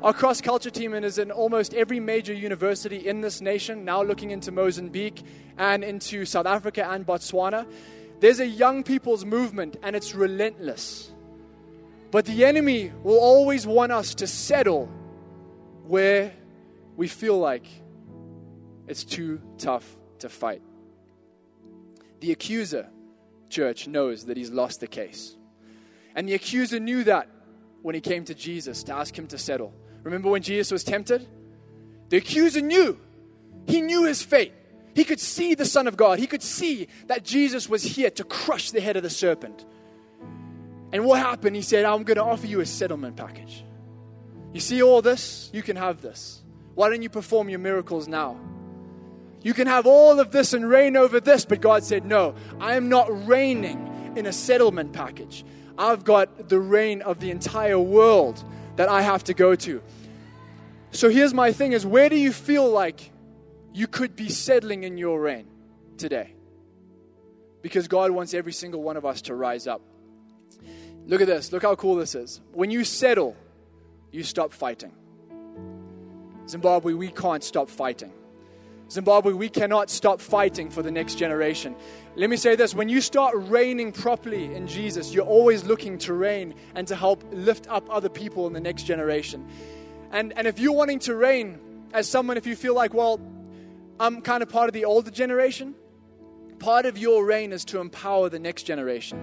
our 0.02 0.12
cross 0.12 0.40
culture 0.40 0.70
team 0.70 0.94
is 0.94 1.18
in 1.18 1.30
almost 1.30 1.74
every 1.74 2.00
major 2.00 2.34
university 2.34 3.06
in 3.06 3.20
this 3.20 3.40
nation, 3.40 3.84
now 3.84 4.02
looking 4.02 4.32
into 4.32 4.50
Mozambique 4.50 5.22
and 5.56 5.84
into 5.84 6.24
South 6.24 6.46
Africa 6.46 6.88
and 6.90 7.06
Botswana. 7.06 7.66
There's 8.18 8.40
a 8.40 8.46
young 8.46 8.82
people's 8.82 9.24
movement, 9.24 9.76
and 9.80 9.94
it's 9.94 10.12
relentless. 10.12 11.12
But 12.10 12.24
the 12.24 12.44
enemy 12.44 12.90
will 13.04 13.18
always 13.18 13.64
want 13.64 13.92
us 13.92 14.16
to 14.16 14.26
settle 14.26 14.86
where 15.86 16.32
we 16.96 17.06
feel 17.06 17.38
like 17.38 17.66
it's 18.88 19.04
too 19.04 19.40
tough 19.56 19.96
to 20.18 20.28
fight. 20.28 20.62
The 22.18 22.32
accuser, 22.32 22.88
church, 23.48 23.86
knows 23.86 24.24
that 24.24 24.36
he's 24.36 24.50
lost 24.50 24.80
the 24.80 24.88
case. 24.88 25.36
And 26.16 26.28
the 26.28 26.34
accuser 26.34 26.80
knew 26.80 27.04
that 27.04 27.28
when 27.82 27.94
he 27.94 28.00
came 28.00 28.24
to 28.24 28.34
Jesus 28.34 28.82
to 28.84 28.94
ask 28.94 29.16
him 29.16 29.28
to 29.28 29.38
settle. 29.38 29.72
Remember 30.02 30.30
when 30.30 30.42
Jesus 30.42 30.70
was 30.70 30.84
tempted? 30.84 31.26
The 32.08 32.16
accuser 32.18 32.60
knew. 32.60 32.98
He 33.66 33.80
knew 33.80 34.04
his 34.04 34.22
fate. 34.22 34.52
He 34.94 35.04
could 35.04 35.20
see 35.20 35.54
the 35.54 35.64
Son 35.64 35.86
of 35.86 35.96
God. 35.96 36.18
He 36.18 36.26
could 36.26 36.42
see 36.42 36.88
that 37.06 37.24
Jesus 37.24 37.68
was 37.68 37.82
here 37.82 38.10
to 38.10 38.24
crush 38.24 38.70
the 38.70 38.80
head 38.80 38.96
of 38.96 39.02
the 39.02 39.10
serpent. 39.10 39.64
And 40.92 41.04
what 41.06 41.20
happened? 41.20 41.56
He 41.56 41.62
said, 41.62 41.84
I'm 41.84 42.02
going 42.02 42.16
to 42.16 42.24
offer 42.24 42.46
you 42.46 42.60
a 42.60 42.66
settlement 42.66 43.16
package. 43.16 43.64
You 44.52 44.60
see 44.60 44.82
all 44.82 45.00
this? 45.00 45.50
You 45.54 45.62
can 45.62 45.76
have 45.76 46.02
this. 46.02 46.42
Why 46.74 46.90
don't 46.90 47.02
you 47.02 47.08
perform 47.08 47.48
your 47.48 47.58
miracles 47.58 48.08
now? 48.08 48.38
You 49.40 49.54
can 49.54 49.66
have 49.66 49.86
all 49.86 50.20
of 50.20 50.30
this 50.30 50.52
and 50.52 50.68
reign 50.68 50.96
over 50.96 51.20
this. 51.20 51.44
But 51.44 51.60
God 51.60 51.82
said, 51.82 52.04
No, 52.04 52.34
I 52.60 52.74
am 52.74 52.88
not 52.88 53.26
reigning 53.26 54.12
in 54.16 54.26
a 54.26 54.32
settlement 54.32 54.92
package. 54.92 55.44
I've 55.78 56.04
got 56.04 56.50
the 56.50 56.60
reign 56.60 57.00
of 57.02 57.18
the 57.18 57.30
entire 57.30 57.78
world 57.78 58.44
that 58.76 58.88
I 58.88 59.02
have 59.02 59.24
to 59.24 59.34
go 59.34 59.54
to. 59.54 59.82
So 60.90 61.08
here's 61.08 61.32
my 61.32 61.52
thing 61.52 61.72
is 61.72 61.86
where 61.86 62.08
do 62.08 62.16
you 62.16 62.32
feel 62.32 62.68
like 62.70 63.10
you 63.72 63.86
could 63.86 64.14
be 64.14 64.28
settling 64.28 64.84
in 64.84 64.98
your 64.98 65.20
reign 65.20 65.46
today? 65.96 66.34
Because 67.62 67.88
God 67.88 68.10
wants 68.10 68.34
every 68.34 68.52
single 68.52 68.82
one 68.82 68.96
of 68.96 69.06
us 69.06 69.22
to 69.22 69.34
rise 69.34 69.66
up. 69.66 69.80
Look 71.06 71.20
at 71.20 71.26
this. 71.26 71.52
Look 71.52 71.62
how 71.62 71.74
cool 71.74 71.96
this 71.96 72.14
is. 72.14 72.40
When 72.52 72.70
you 72.70 72.84
settle, 72.84 73.36
you 74.10 74.22
stop 74.22 74.52
fighting. 74.52 74.92
Zimbabwe, 76.48 76.92
we 76.92 77.08
can't 77.08 77.42
stop 77.42 77.70
fighting. 77.70 78.12
Zimbabwe, 78.90 79.32
we 79.32 79.48
cannot 79.48 79.88
stop 79.90 80.20
fighting 80.20 80.70
for 80.70 80.82
the 80.82 80.90
next 80.90 81.14
generation. 81.14 81.74
Let 82.14 82.28
me 82.28 82.36
say 82.36 82.56
this 82.56 82.74
when 82.74 82.88
you 82.88 83.00
start 83.00 83.34
reigning 83.36 83.92
properly 83.92 84.54
in 84.54 84.66
Jesus, 84.66 85.14
you're 85.14 85.24
always 85.24 85.64
looking 85.64 85.98
to 85.98 86.12
reign 86.12 86.54
and 86.74 86.86
to 86.88 86.96
help 86.96 87.24
lift 87.32 87.66
up 87.68 87.88
other 87.90 88.08
people 88.08 88.46
in 88.46 88.52
the 88.52 88.60
next 88.60 88.82
generation. 88.82 89.48
And, 90.10 90.32
and 90.36 90.46
if 90.46 90.58
you're 90.58 90.74
wanting 90.74 90.98
to 91.00 91.14
reign 91.14 91.58
as 91.94 92.08
someone, 92.08 92.36
if 92.36 92.46
you 92.46 92.54
feel 92.54 92.74
like, 92.74 92.92
well, 92.92 93.20
I'm 93.98 94.20
kind 94.20 94.42
of 94.42 94.48
part 94.48 94.68
of 94.68 94.74
the 94.74 94.84
older 94.84 95.10
generation, 95.10 95.74
part 96.58 96.86
of 96.86 96.98
your 96.98 97.24
reign 97.24 97.52
is 97.52 97.64
to 97.66 97.80
empower 97.80 98.28
the 98.28 98.38
next 98.38 98.64
generation. 98.64 99.18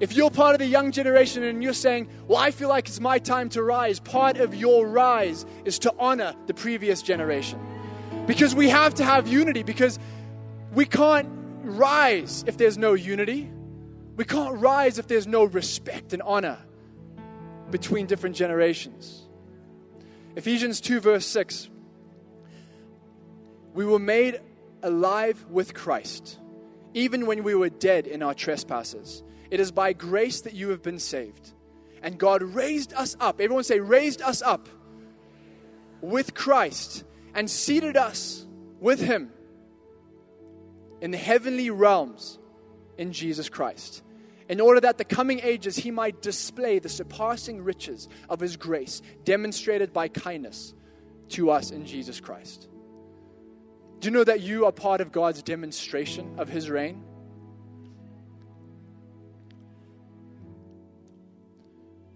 If 0.00 0.14
you're 0.14 0.30
part 0.30 0.54
of 0.54 0.58
the 0.58 0.66
young 0.66 0.90
generation 0.90 1.44
and 1.44 1.62
you're 1.62 1.72
saying, 1.72 2.08
Well, 2.26 2.38
I 2.38 2.50
feel 2.50 2.68
like 2.68 2.88
it's 2.88 2.98
my 2.98 3.20
time 3.20 3.48
to 3.50 3.62
rise, 3.62 4.00
part 4.00 4.36
of 4.36 4.52
your 4.52 4.86
rise 4.86 5.46
is 5.64 5.78
to 5.80 5.94
honor 5.96 6.34
the 6.46 6.54
previous 6.54 7.02
generation. 7.02 7.60
Because 8.26 8.54
we 8.54 8.68
have 8.68 8.94
to 8.94 9.04
have 9.04 9.26
unity, 9.26 9.62
because 9.62 9.98
we 10.72 10.86
can't 10.86 11.28
rise 11.62 12.44
if 12.46 12.56
there's 12.56 12.78
no 12.78 12.94
unity. 12.94 13.50
We 14.16 14.24
can't 14.24 14.58
rise 14.58 14.98
if 14.98 15.08
there's 15.08 15.26
no 15.26 15.44
respect 15.44 16.12
and 16.12 16.22
honor 16.22 16.58
between 17.70 18.06
different 18.06 18.36
generations. 18.36 19.26
Ephesians 20.36 20.80
2, 20.80 21.00
verse 21.00 21.26
6. 21.26 21.68
We 23.74 23.84
were 23.84 23.98
made 23.98 24.40
alive 24.82 25.44
with 25.50 25.74
Christ, 25.74 26.38
even 26.94 27.26
when 27.26 27.42
we 27.42 27.54
were 27.54 27.70
dead 27.70 28.06
in 28.06 28.22
our 28.22 28.34
trespasses. 28.34 29.22
It 29.50 29.60
is 29.60 29.72
by 29.72 29.92
grace 29.92 30.42
that 30.42 30.54
you 30.54 30.70
have 30.70 30.82
been 30.82 30.98
saved. 30.98 31.52
And 32.02 32.18
God 32.18 32.42
raised 32.42 32.92
us 32.94 33.16
up. 33.20 33.40
Everyone 33.40 33.64
say, 33.64 33.80
raised 33.80 34.22
us 34.22 34.42
up 34.42 34.68
with 36.00 36.34
Christ 36.34 37.04
and 37.34 37.50
seated 37.50 37.96
us 37.96 38.46
with 38.80 39.00
Him 39.00 39.30
in 41.00 41.10
the 41.10 41.18
heavenly 41.18 41.70
realms 41.70 42.38
in 42.98 43.12
Jesus 43.12 43.48
Christ, 43.48 44.02
in 44.48 44.60
order 44.60 44.80
that 44.80 44.98
the 44.98 45.04
coming 45.04 45.40
ages 45.42 45.76
He 45.76 45.90
might 45.90 46.22
display 46.22 46.78
the 46.78 46.88
surpassing 46.88 47.62
riches 47.62 48.08
of 48.28 48.40
His 48.40 48.56
grace, 48.56 49.02
demonstrated 49.24 49.92
by 49.92 50.08
kindness 50.08 50.74
to 51.30 51.50
us 51.50 51.70
in 51.70 51.86
Jesus 51.86 52.20
Christ. 52.20 52.68
Do 54.00 54.08
you 54.08 54.12
know 54.12 54.24
that 54.24 54.40
you 54.40 54.66
are 54.66 54.72
part 54.72 55.00
of 55.00 55.12
God's 55.12 55.42
demonstration 55.42 56.34
of 56.38 56.48
His 56.48 56.68
reign? 56.68 57.04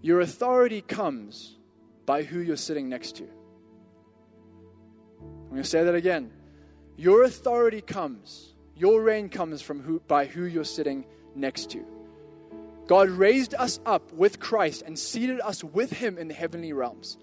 Your 0.01 0.21
authority 0.21 0.81
comes 0.81 1.57
by 2.05 2.23
who 2.23 2.39
you're 2.39 2.55
sitting 2.55 2.87
next 2.87 3.17
to. 3.17 3.27
Going 5.57 5.63
to 5.63 5.69
say 5.71 5.83
that 5.85 5.95
again. 5.95 6.29
Your 6.97 7.23
authority 7.23 7.81
comes, 7.81 8.53
your 8.75 9.01
reign 9.01 9.27
comes 9.27 9.59
from 9.59 9.81
who, 9.81 9.99
by 10.01 10.27
who 10.27 10.43
you're 10.43 10.63
sitting 10.63 11.03
next 11.33 11.71
to. 11.71 11.83
God 12.85 13.09
raised 13.09 13.55
us 13.55 13.79
up 13.83 14.13
with 14.13 14.39
Christ 14.39 14.83
and 14.85 14.99
seated 14.99 15.39
us 15.39 15.63
with 15.63 15.89
Him 15.89 16.19
in 16.19 16.27
the 16.27 16.35
heavenly 16.35 16.73
realms. 16.73 17.17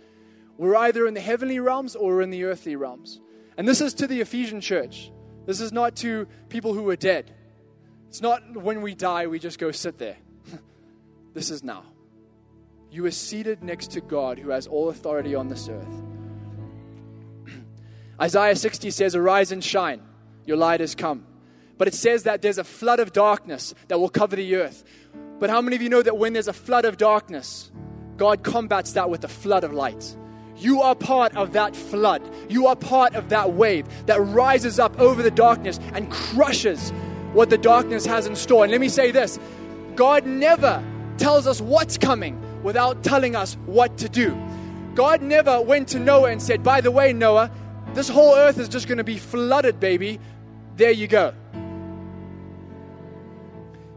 We're 0.59 0.75
either 0.75 1.07
in 1.07 1.15
the 1.15 1.21
heavenly 1.21 1.61
realms 1.61 1.95
or 1.95 2.23
in 2.23 2.31
the 2.31 2.43
earthly 2.43 2.75
realms. 2.75 3.21
And 3.57 3.69
this 3.69 3.81
is 3.81 3.95
to 3.95 4.09
the 4.09 4.21
Ephesian 4.21 4.61
church. 4.61 5.13
This 5.47 5.61
is 5.61 5.71
not 5.71 5.95
to 5.99 6.27
people 6.49 6.75
who 6.75 6.89
are 6.91 6.97
dead. 6.97 7.33
It's 8.09 8.21
not 8.21 8.57
when 8.57 8.83
we 8.83 8.97
die, 8.97 9.29
we 9.29 9.39
just 9.39 9.61
go 9.61 9.71
sit 9.71 9.97
there. 9.99 10.17
this 11.35 11.51
is 11.51 11.63
now. 11.63 11.85
You 12.91 13.07
are 13.07 13.13
seated 13.13 13.63
next 13.63 13.93
to 13.93 14.01
God 14.01 14.41
who 14.41 14.51
has 14.51 14.67
all 14.67 14.89
authority 14.89 15.37
on 15.37 15.47
this 15.47 15.69
earth. 15.69 16.03
Isaiah 18.21 18.57
60 18.57 18.91
says, 18.91 19.15
Arise 19.15 19.53
and 19.53 19.63
shine, 19.63 20.01
your 20.47 20.57
light 20.57 20.81
has 20.81 20.95
come. 20.95 21.27
But 21.77 21.89
it 21.89 21.95
says 21.95 22.25
that 22.25 22.43
there's 22.43 22.59
a 22.59 22.65
flood 22.65 23.01
of 23.01 23.13
darkness 23.13 23.75
that 23.89 23.99
will 23.99 24.09
cover 24.09 24.37
the 24.37 24.57
earth. 24.57 24.85
But 25.41 25.51
how 25.51 25.61
many 25.61 25.77
of 25.77 25.83
you 25.83 25.89
know 25.89 26.03
that 26.03 26.17
when 26.17 26.33
there's 26.33 26.49
a 26.49 26.53
flood 26.53 26.85
of 26.85 26.97
darkness, 26.97 27.71
God 28.17 28.45
combats 28.45 28.93
that 28.93 29.11
with 29.11 29.25
a 29.25 29.29
flood 29.29 29.65
of 29.65 29.73
light? 29.73 30.17
You 30.57 30.83
are 30.83 30.95
part 30.95 31.37
of 31.37 31.53
that 31.55 31.75
flood. 31.75 32.23
You 32.49 32.69
are 32.69 32.77
part 32.77 33.15
of 33.15 33.29
that 33.31 33.53
wave 33.55 33.87
that 34.07 34.21
rises 34.21 34.79
up 34.79 34.99
over 35.01 35.23
the 35.23 35.31
darkness 35.31 35.81
and 35.93 36.11
crushes 36.11 36.91
what 37.33 37.51
the 37.51 37.59
darkness 37.59 38.07
has 38.07 38.27
in 38.27 38.37
store. 38.37 38.63
And 38.65 38.71
let 38.71 38.81
me 38.81 38.89
say 38.89 39.11
this 39.11 39.39
God 39.97 40.27
never 40.27 40.83
tells 41.19 41.47
us 41.47 41.61
what's 41.61 41.99
coming, 41.99 42.41
without 42.63 43.03
telling 43.03 43.35
us 43.35 43.55
what 43.67 43.99
to 43.99 44.09
do. 44.09 44.41
God 44.95 45.23
never 45.23 45.61
went 45.61 45.89
to 45.89 45.99
Noah 45.99 46.31
and 46.31 46.41
said, 46.41 46.63
By 46.63 46.81
the 46.81 46.91
way, 46.91 47.13
Noah, 47.13 47.51
this 47.95 48.09
whole 48.09 48.35
earth 48.35 48.59
is 48.59 48.69
just 48.69 48.89
going 48.89 48.99
to 48.99 49.05
be 49.05 49.19
flooded, 49.19 49.81
baby. 49.81 50.21
There 50.77 50.91
you 50.91 51.07
go. 51.07 51.35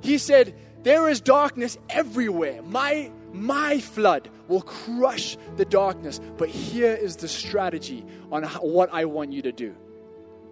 He 0.01 0.17
said, 0.17 0.55
There 0.83 1.09
is 1.09 1.19
darkness 1.19 1.77
everywhere. 1.89 2.61
My, 2.61 3.11
my 3.33 3.79
flood 3.79 4.29
will 4.47 4.61
crush 4.61 5.37
the 5.57 5.65
darkness. 5.65 6.21
But 6.37 6.49
here 6.49 6.93
is 6.93 7.17
the 7.17 7.27
strategy 7.27 8.05
on 8.31 8.43
how, 8.43 8.61
what 8.61 8.93
I 8.93 9.05
want 9.05 9.33
you 9.33 9.41
to 9.43 9.51
do. 9.51 9.75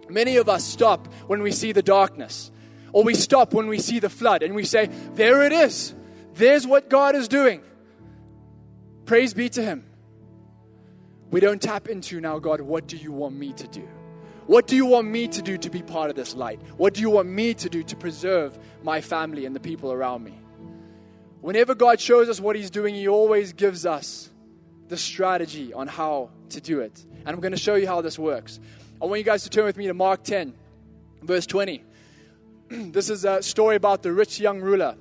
Many 0.08 0.36
of 0.36 0.48
us 0.48 0.64
stop 0.64 1.08
when 1.26 1.42
we 1.42 1.52
see 1.52 1.72
the 1.72 1.82
darkness, 1.82 2.50
or 2.92 3.02
we 3.02 3.14
stop 3.14 3.54
when 3.54 3.66
we 3.66 3.78
see 3.78 3.98
the 3.98 4.10
flood, 4.10 4.42
and 4.42 4.54
we 4.54 4.64
say, 4.64 4.86
There 5.14 5.42
it 5.42 5.52
is. 5.52 5.94
There's 6.34 6.66
what 6.66 6.90
God 6.90 7.14
is 7.14 7.28
doing. 7.28 7.62
Praise 9.06 9.32
be 9.32 9.48
to 9.50 9.62
Him. 9.62 9.84
We 11.30 11.40
don't 11.40 11.60
tap 11.60 11.88
into 11.88 12.20
now, 12.20 12.38
God, 12.38 12.60
what 12.60 12.86
do 12.86 12.96
you 12.96 13.12
want 13.12 13.36
me 13.36 13.52
to 13.54 13.66
do? 13.68 13.88
What 14.46 14.68
do 14.68 14.76
you 14.76 14.86
want 14.86 15.08
me 15.08 15.26
to 15.28 15.42
do 15.42 15.58
to 15.58 15.70
be 15.70 15.82
part 15.82 16.08
of 16.08 16.16
this 16.16 16.34
light? 16.36 16.60
What 16.76 16.94
do 16.94 17.00
you 17.00 17.10
want 17.10 17.28
me 17.28 17.52
to 17.54 17.68
do 17.68 17.82
to 17.82 17.96
preserve 17.96 18.56
my 18.84 19.00
family 19.00 19.44
and 19.44 19.56
the 19.56 19.60
people 19.60 19.92
around 19.92 20.22
me? 20.22 20.38
Whenever 21.40 21.74
God 21.74 22.00
shows 22.00 22.28
us 22.28 22.40
what 22.40 22.54
He's 22.54 22.70
doing, 22.70 22.94
He 22.94 23.08
always 23.08 23.52
gives 23.52 23.84
us 23.84 24.30
the 24.88 24.96
strategy 24.96 25.72
on 25.72 25.88
how 25.88 26.30
to 26.50 26.60
do 26.60 26.80
it. 26.80 27.04
And 27.20 27.28
I'm 27.28 27.40
going 27.40 27.52
to 27.52 27.58
show 27.58 27.74
you 27.74 27.88
how 27.88 28.02
this 28.02 28.18
works. 28.18 28.60
I 29.02 29.06
want 29.06 29.18
you 29.18 29.24
guys 29.24 29.42
to 29.42 29.50
turn 29.50 29.64
with 29.64 29.76
me 29.76 29.88
to 29.88 29.94
Mark 29.94 30.22
10, 30.22 30.54
verse 31.22 31.44
20. 31.46 31.82
this 32.68 33.10
is 33.10 33.24
a 33.24 33.42
story 33.42 33.74
about 33.74 34.04
the 34.04 34.12
rich 34.12 34.38
young 34.38 34.60
ruler. 34.60 34.96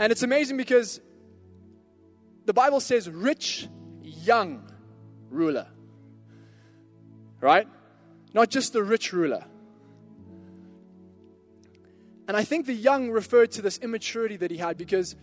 And 0.00 0.10
it's 0.10 0.24
amazing 0.24 0.56
because 0.56 1.00
the 2.44 2.52
Bible 2.52 2.80
says 2.80 3.08
rich 3.08 3.68
young 4.02 4.68
ruler. 5.30 5.66
Right? 7.40 7.68
Not 8.32 8.50
just 8.50 8.72
the 8.72 8.82
rich 8.82 9.12
ruler. 9.12 9.44
And 12.28 12.36
I 12.36 12.44
think 12.44 12.66
the 12.66 12.74
young 12.74 13.10
referred 13.10 13.52
to 13.52 13.62
this 13.62 13.78
immaturity 13.78 14.36
that 14.38 14.50
he 14.50 14.56
had 14.56 14.76
because 14.76 15.14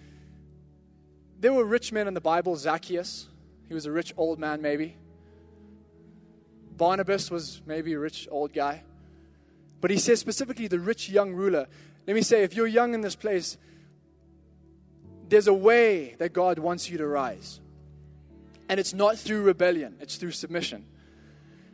there 1.39 1.51
were 1.51 1.65
rich 1.65 1.91
men 1.91 2.07
in 2.07 2.13
the 2.13 2.21
Bible. 2.21 2.55
Zacchaeus, 2.55 3.27
he 3.67 3.73
was 3.73 3.85
a 3.85 3.91
rich 3.91 4.13
old 4.15 4.39
man, 4.39 4.61
maybe. 4.61 4.95
Barnabas 6.77 7.29
was 7.29 7.61
maybe 7.65 7.93
a 7.93 7.99
rich 7.99 8.27
old 8.31 8.53
guy. 8.53 8.83
But 9.81 9.91
he 9.91 9.97
says 9.97 10.19
specifically 10.19 10.67
the 10.67 10.79
rich 10.79 11.09
young 11.09 11.33
ruler. 11.33 11.67
Let 12.07 12.13
me 12.13 12.21
say, 12.21 12.43
if 12.43 12.55
you're 12.55 12.67
young 12.67 12.93
in 12.93 13.01
this 13.01 13.15
place, 13.15 13.57
there's 15.27 15.47
a 15.47 15.53
way 15.53 16.15
that 16.19 16.31
God 16.31 16.59
wants 16.59 16.89
you 16.89 16.97
to 16.99 17.07
rise. 17.07 17.59
And 18.69 18.79
it's 18.79 18.93
not 18.93 19.17
through 19.17 19.43
rebellion, 19.43 19.97
it's 19.99 20.15
through 20.15 20.31
submission. 20.31 20.85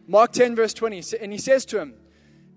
Mark 0.07 0.31
10, 0.31 0.55
verse 0.55 0.73
20, 0.73 1.03
and 1.21 1.31
he 1.31 1.37
says 1.37 1.65
to 1.65 1.79
him, 1.79 1.93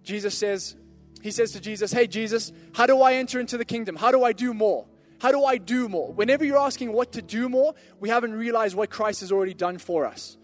Jesus 0.03 0.37
says, 0.37 0.75
he 1.21 1.31
says 1.31 1.53
to 1.53 1.61
Jesus, 1.61 1.93
Hey, 1.93 2.07
Jesus, 2.07 2.53
how 2.75 2.87
do 2.87 3.01
I 3.03 3.15
enter 3.15 3.39
into 3.39 3.57
the 3.59 3.65
kingdom? 3.65 3.95
How 3.95 4.11
do 4.11 4.25
I 4.25 4.33
do 4.33 4.53
more? 4.53 4.87
How 5.21 5.31
do 5.31 5.45
I 5.45 5.59
do 5.59 5.89
more? 5.89 6.13
Whenever 6.13 6.45
you're 6.45 6.59
asking 6.59 6.93
what 6.93 7.13
to 7.13 7.23
do 7.23 7.49
more, 7.49 7.75
we 8.01 8.09
haven't 8.09 8.33
realized 8.33 8.75
what 8.75 8.91
Christ 8.91 9.21
has 9.21 9.31
already 9.31 9.55
done 9.55 9.79
for 9.79 10.05
us. 10.05 10.37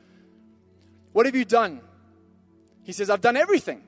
What 1.12 1.26
have 1.26 1.34
you 1.34 1.44
done? 1.44 1.80
He 2.84 2.92
says, 2.92 3.10
I've 3.10 3.20
done 3.20 3.36
everything. 3.36 3.82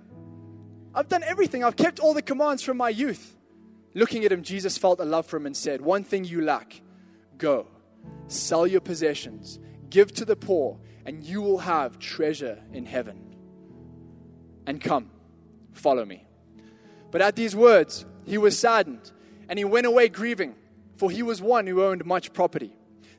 I've 0.93 1.09
done 1.09 1.23
everything. 1.23 1.63
I've 1.63 1.77
kept 1.77 2.01
all 2.01 2.13
the 2.13 2.23
commands 2.23 2.63
from 2.63 2.77
my 2.77 2.89
youth. 2.89 3.37
Looking 3.95 4.25
at 4.25 4.33
him, 4.33 4.43
Jesus 4.43 4.79
felt 4.79 4.99
a 4.99 5.05
love 5.05 5.27
for 5.27 5.37
him 5.37 5.47
and 5.47 5.57
said, 5.57 5.81
One 5.81 6.03
thing 6.03 6.25
you 6.25 6.41
lack 6.41 6.81
Go, 7.41 7.67
sell 8.29 8.67
your 8.67 8.83
possessions, 8.83 9.59
give 9.91 10.13
to 10.15 10.25
the 10.25 10.37
poor, 10.37 10.79
and 11.05 11.23
you 11.25 11.43
will 11.43 11.59
have 11.59 11.99
treasure 11.99 12.59
in 12.73 12.87
heaven. 12.87 13.37
And 14.67 14.81
come, 14.81 15.11
follow 15.73 16.05
me. 16.05 16.27
But 17.11 17.23
at 17.23 17.37
these 17.37 17.57
words, 17.57 18.07
he 18.25 18.39
was 18.39 18.59
saddened, 18.59 19.11
and 19.49 19.59
he 19.59 19.65
went 19.65 19.87
away 19.87 20.09
grieving, 20.09 20.55
for 20.97 21.11
he 21.11 21.23
was 21.23 21.43
one 21.43 21.67
who 21.67 21.83
owned 21.83 22.05
much 22.05 22.33
property. 22.33 22.73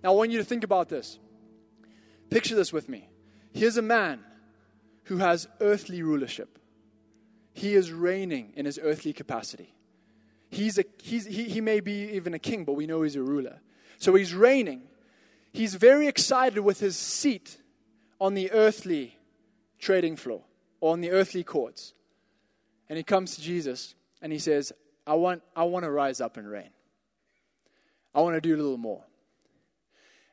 Now, 0.04 0.12
I 0.12 0.16
want 0.16 0.32
you 0.32 0.38
to 0.38 0.44
think 0.44 0.64
about 0.64 0.90
this. 0.90 1.20
Picture 2.30 2.56
this 2.56 2.72
with 2.72 2.88
me. 2.88 3.10
Here's 3.54 3.78
a 3.78 3.82
man 3.82 4.24
who 5.06 5.18
has 5.18 5.48
earthly 5.60 6.02
rulership. 6.02 6.58
He 7.54 7.74
is 7.74 7.92
reigning 7.92 8.54
in 8.56 8.66
his 8.66 8.80
earthly 8.82 9.12
capacity. 9.12 9.74
He's 10.50 10.78
a, 10.78 10.86
he's, 11.02 11.26
he, 11.26 11.44
he 11.44 11.62
may 11.62 11.80
be 11.80 12.12
even 12.14 12.34
a 12.34 12.40
king, 12.40 12.64
but 12.64 12.74
we 12.74 12.88
know 12.88 13.02
he's 13.02 13.16
a 13.16 13.22
ruler. 13.22 13.60
So 13.98 14.16
he's 14.16 14.34
reigning. 14.34 14.84
He's 15.52 15.76
very 15.76 16.08
excited 16.08 16.60
with 16.62 16.80
his 16.80 16.96
seat 16.96 17.58
on 18.20 18.34
the 18.34 18.52
earthly 18.52 19.18
trading 19.80 20.16
floor 20.16 20.44
or 20.80 20.94
on 20.94 21.02
the 21.02 21.12
earthly 21.12 21.44
courts. 21.44 21.94
And 22.88 22.98
he 22.98 23.04
comes 23.04 23.36
to 23.36 23.42
Jesus 23.42 23.96
and 24.22 24.32
he 24.32 24.40
says, 24.40 24.72
I 25.06 25.16
want, 25.16 25.42
I 25.56 25.64
want 25.64 25.84
to 25.86 25.92
rise 25.92 26.22
up 26.22 26.38
and 26.38 26.50
reign. 26.50 26.70
I 28.14 28.22
want 28.22 28.36
to 28.36 28.42
do 28.42 28.56
a 28.56 28.58
little 28.58 28.78
more. 28.78 29.04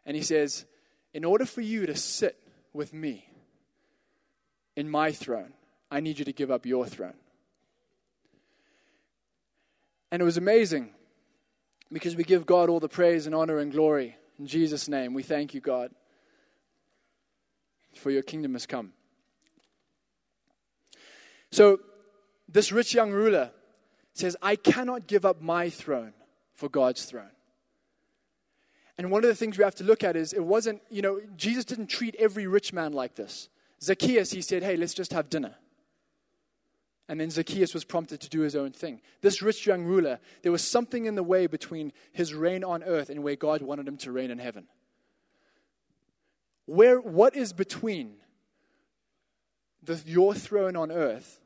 And 0.04 0.16
he 0.16 0.22
says, 0.22 0.66
In 1.14 1.24
order 1.24 1.46
for 1.46 1.60
you 1.60 1.86
to 1.86 1.96
sit 1.96 2.38
with 2.72 2.92
me 2.92 3.28
in 4.76 4.88
my 4.88 5.12
throne, 5.12 5.52
I 5.90 6.00
need 6.00 6.18
you 6.18 6.24
to 6.24 6.32
give 6.32 6.50
up 6.50 6.66
your 6.66 6.86
throne. 6.86 7.14
And 10.10 10.22
it 10.22 10.24
was 10.24 10.36
amazing 10.36 10.90
because 11.92 12.16
we 12.16 12.24
give 12.24 12.46
God 12.46 12.68
all 12.68 12.80
the 12.80 12.88
praise 12.88 13.26
and 13.26 13.34
honor 13.34 13.58
and 13.58 13.72
glory. 13.72 14.16
In 14.38 14.46
Jesus' 14.46 14.88
name, 14.88 15.14
we 15.14 15.22
thank 15.22 15.54
you, 15.54 15.60
God, 15.60 15.90
for 17.94 18.10
your 18.10 18.22
kingdom 18.22 18.52
has 18.52 18.66
come. 18.66 18.92
So, 21.50 21.80
this 22.48 22.70
rich 22.70 22.94
young 22.94 23.10
ruler 23.10 23.50
says, 24.12 24.36
I 24.40 24.56
cannot 24.56 25.06
give 25.06 25.24
up 25.24 25.40
my 25.40 25.70
throne 25.70 26.12
for 26.54 26.68
God's 26.68 27.04
throne. 27.04 27.30
And 28.96 29.10
one 29.10 29.22
of 29.22 29.28
the 29.28 29.36
things 29.36 29.56
we 29.56 29.64
have 29.64 29.76
to 29.76 29.84
look 29.84 30.02
at 30.02 30.16
is 30.16 30.32
it 30.32 30.44
wasn't, 30.44 30.82
you 30.90 31.02
know, 31.02 31.20
Jesus 31.36 31.64
didn't 31.64 31.86
treat 31.86 32.16
every 32.18 32.46
rich 32.46 32.72
man 32.72 32.92
like 32.92 33.14
this. 33.14 33.48
Zacchaeus, 33.80 34.32
he 34.32 34.42
said, 34.42 34.62
hey, 34.62 34.76
let's 34.76 34.94
just 34.94 35.12
have 35.12 35.30
dinner. 35.30 35.54
And 37.08 37.18
then 37.18 37.30
Zacchaeus 37.30 37.72
was 37.72 37.84
prompted 37.84 38.20
to 38.20 38.28
do 38.28 38.40
his 38.40 38.54
own 38.54 38.72
thing. 38.72 39.00
This 39.22 39.40
rich 39.40 39.66
young 39.66 39.84
ruler, 39.84 40.20
there 40.42 40.52
was 40.52 40.62
something 40.62 41.06
in 41.06 41.14
the 41.14 41.22
way 41.22 41.46
between 41.46 41.92
his 42.12 42.34
reign 42.34 42.62
on 42.62 42.82
earth 42.82 43.08
and 43.08 43.22
where 43.22 43.36
God 43.36 43.62
wanted 43.62 43.88
him 43.88 43.96
to 43.98 44.12
reign 44.12 44.30
in 44.30 44.38
heaven. 44.38 44.66
Where, 46.66 47.00
what 47.00 47.34
is 47.34 47.54
between 47.54 48.16
the, 49.82 50.02
your 50.04 50.34
throne 50.34 50.76
on 50.76 50.92
earth 50.92 51.40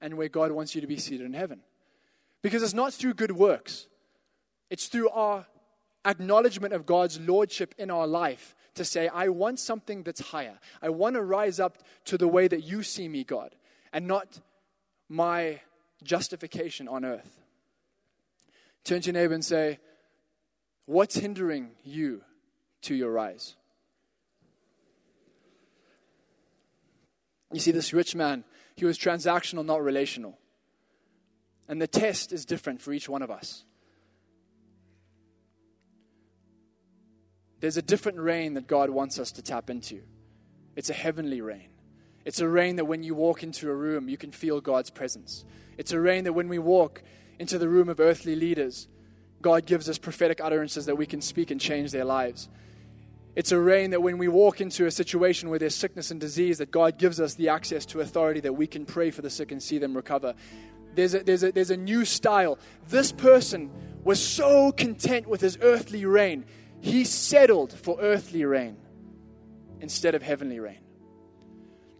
and 0.00 0.16
where 0.16 0.28
God 0.28 0.52
wants 0.52 0.76
you 0.76 0.80
to 0.80 0.86
be 0.86 0.98
seated 0.98 1.26
in 1.26 1.34
heaven? 1.34 1.62
Because 2.42 2.62
it's 2.62 2.74
not 2.74 2.94
through 2.94 3.14
good 3.14 3.32
works, 3.32 3.88
it's 4.70 4.86
through 4.86 5.08
our 5.10 5.46
acknowledgement 6.04 6.74
of 6.74 6.86
God's 6.86 7.18
lordship 7.20 7.74
in 7.76 7.90
our 7.90 8.06
life 8.06 8.54
to 8.74 8.84
say, 8.84 9.08
I 9.08 9.28
want 9.28 9.58
something 9.58 10.04
that's 10.04 10.20
higher. 10.20 10.58
I 10.80 10.90
want 10.90 11.16
to 11.16 11.22
rise 11.22 11.60
up 11.60 11.78
to 12.06 12.16
the 12.16 12.28
way 12.28 12.48
that 12.48 12.62
you 12.62 12.84
see 12.84 13.08
me, 13.08 13.24
God, 13.24 13.54
and 13.92 14.06
not 14.06 14.40
my 15.12 15.60
justification 16.02 16.88
on 16.88 17.04
earth. 17.04 17.38
Turn 18.82 19.02
to 19.02 19.06
your 19.06 19.12
neighbor 19.12 19.34
and 19.34 19.44
say, 19.44 19.78
What's 20.86 21.16
hindering 21.16 21.72
you 21.84 22.22
to 22.82 22.94
your 22.94 23.12
rise? 23.12 23.54
You 27.52 27.60
see, 27.60 27.70
this 27.70 27.92
rich 27.92 28.16
man, 28.16 28.44
he 28.74 28.84
was 28.84 28.98
transactional, 28.98 29.64
not 29.64 29.84
relational. 29.84 30.38
And 31.68 31.80
the 31.80 31.86
test 31.86 32.32
is 32.32 32.44
different 32.44 32.80
for 32.80 32.92
each 32.92 33.08
one 33.08 33.22
of 33.22 33.30
us. 33.30 33.64
There's 37.60 37.76
a 37.76 37.82
different 37.82 38.18
reign 38.18 38.54
that 38.54 38.66
God 38.66 38.90
wants 38.90 39.18
us 39.18 39.30
to 39.32 39.42
tap 39.42 39.70
into. 39.70 40.02
It's 40.74 40.90
a 40.90 40.94
heavenly 40.94 41.42
reign. 41.42 41.71
It's 42.24 42.40
a 42.40 42.48
reign 42.48 42.76
that 42.76 42.84
when 42.84 43.02
you 43.02 43.14
walk 43.14 43.42
into 43.42 43.68
a 43.70 43.74
room, 43.74 44.08
you 44.08 44.16
can 44.16 44.32
feel 44.32 44.60
God's 44.60 44.90
presence. 44.90 45.44
It's 45.76 45.92
a 45.92 46.00
reign 46.00 46.24
that 46.24 46.32
when 46.32 46.48
we 46.48 46.58
walk 46.58 47.02
into 47.38 47.58
the 47.58 47.68
room 47.68 47.88
of 47.88 47.98
earthly 47.98 48.36
leaders, 48.36 48.88
God 49.40 49.66
gives 49.66 49.88
us 49.88 49.98
prophetic 49.98 50.40
utterances 50.40 50.86
that 50.86 50.96
we 50.96 51.06
can 51.06 51.20
speak 51.20 51.50
and 51.50 51.60
change 51.60 51.90
their 51.90 52.04
lives. 52.04 52.48
It's 53.34 53.50
a 53.50 53.58
reign 53.58 53.90
that 53.90 54.02
when 54.02 54.18
we 54.18 54.28
walk 54.28 54.60
into 54.60 54.86
a 54.86 54.90
situation 54.90 55.48
where 55.48 55.58
there's 55.58 55.74
sickness 55.74 56.10
and 56.10 56.20
disease, 56.20 56.58
that 56.58 56.70
God 56.70 56.98
gives 56.98 57.18
us 57.18 57.34
the 57.34 57.48
access 57.48 57.86
to 57.86 58.00
authority 58.00 58.40
that 58.40 58.52
we 58.52 58.66
can 58.66 58.84
pray 58.84 59.10
for 59.10 59.22
the 59.22 59.30
sick 59.30 59.50
and 59.50 59.62
see 59.62 59.78
them 59.78 59.96
recover. 59.96 60.34
There's 60.94 61.14
a, 61.14 61.24
there's 61.24 61.42
a, 61.42 61.50
there's 61.50 61.70
a 61.70 61.76
new 61.76 62.04
style. 62.04 62.58
This 62.88 63.10
person 63.10 63.70
was 64.04 64.20
so 64.20 64.70
content 64.72 65.26
with 65.26 65.40
his 65.40 65.58
earthly 65.62 66.04
reign, 66.04 66.44
he 66.80 67.04
settled 67.04 67.72
for 67.72 67.98
earthly 68.00 68.44
reign 68.44 68.76
instead 69.80 70.14
of 70.14 70.22
heavenly 70.22 70.60
reign. 70.60 70.80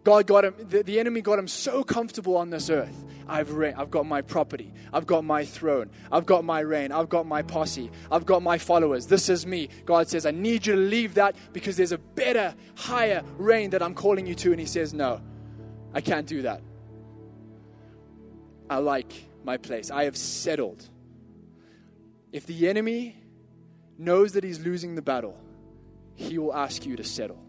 God 0.03 0.27
got 0.27 0.43
him, 0.43 0.55
the, 0.59 0.83
the, 0.83 0.99
enemy 0.99 1.21
got 1.21 1.39
him 1.39 1.47
so 1.47 1.83
comfortable 1.83 2.35
on 2.35 2.49
this 2.49 2.69
earth. 2.69 3.05
I've, 3.25 3.53
reign, 3.53 3.75
I've 3.77 3.89
got 3.89 4.05
my 4.05 4.21
property. 4.21 4.73
I've 4.91 5.07
got 5.07 5.23
my 5.23 5.45
throne. 5.45 5.89
I've 6.11 6.25
got 6.25 6.43
my 6.43 6.59
reign. 6.59 6.91
I've 6.91 7.07
got 7.07 7.25
my 7.25 7.41
posse. 7.41 7.89
I've 8.11 8.25
got 8.25 8.43
my 8.43 8.57
followers. 8.57 9.07
This 9.07 9.29
is 9.29 9.45
me. 9.45 9.69
God 9.85 10.09
says, 10.09 10.25
I 10.25 10.31
need 10.31 10.65
you 10.65 10.75
to 10.75 10.79
leave 10.79 11.13
that 11.13 11.35
because 11.53 11.77
there's 11.77 11.93
a 11.93 11.97
better, 11.97 12.53
higher 12.75 13.23
reign 13.37 13.69
that 13.69 13.81
I'm 13.81 13.93
calling 13.93 14.25
you 14.25 14.35
to. 14.35 14.51
And 14.51 14.59
he 14.59 14.65
says, 14.65 14.93
No, 14.93 15.21
I 15.93 16.01
can't 16.01 16.27
do 16.27 16.41
that. 16.41 16.61
I 18.69 18.77
like 18.77 19.13
my 19.45 19.55
place. 19.55 19.89
I 19.89 20.03
have 20.03 20.17
settled. 20.17 20.89
If 22.33 22.45
the 22.45 22.67
enemy 22.67 23.15
knows 23.97 24.33
that 24.33 24.43
he's 24.43 24.59
losing 24.59 24.95
the 24.95 25.01
battle, 25.01 25.37
he 26.15 26.37
will 26.37 26.53
ask 26.53 26.85
you 26.85 26.97
to 26.97 27.03
settle. 27.05 27.41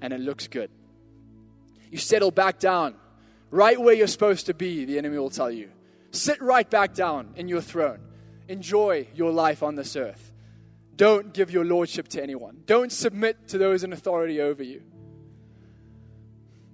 And 0.00 0.12
it 0.12 0.20
looks 0.20 0.48
good. 0.48 0.70
You 1.92 1.98
settle 1.98 2.30
back 2.30 2.58
down, 2.58 2.94
right 3.50 3.78
where 3.78 3.94
you're 3.94 4.06
supposed 4.06 4.46
to 4.46 4.54
be, 4.54 4.86
the 4.86 4.96
enemy 4.96 5.18
will 5.18 5.28
tell 5.28 5.50
you. 5.50 5.70
Sit 6.10 6.40
right 6.40 6.68
back 6.68 6.94
down 6.94 7.34
in 7.36 7.48
your 7.48 7.60
throne. 7.60 8.00
Enjoy 8.48 9.08
your 9.14 9.30
life 9.30 9.62
on 9.62 9.74
this 9.74 9.94
earth. 9.94 10.32
Don't 10.96 11.34
give 11.34 11.50
your 11.50 11.66
lordship 11.66 12.08
to 12.08 12.22
anyone. 12.22 12.62
Don't 12.64 12.90
submit 12.90 13.48
to 13.48 13.58
those 13.58 13.84
in 13.84 13.92
authority 13.92 14.40
over 14.40 14.62
you. 14.62 14.82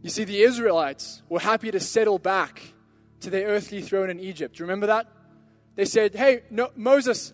You 0.03 0.11
see, 0.11 0.23
the 0.23 0.41
Israelites 0.41 1.21
were 1.29 1.41
happy 1.41 1.73
to 1.73 1.81
settle 1.81 2.21
back 2.21 2.63
to 3.21 3.29
their 3.29 3.49
earthly 3.49 3.83
throne 3.83 4.11
in 4.11 4.21
Egypt. 4.21 4.61
Remember 4.61 4.87
that? 4.87 5.09
They 5.75 5.85
said, 5.85 6.15
Hey, 6.15 6.43
no, 6.49 6.71
Moses, 6.77 7.33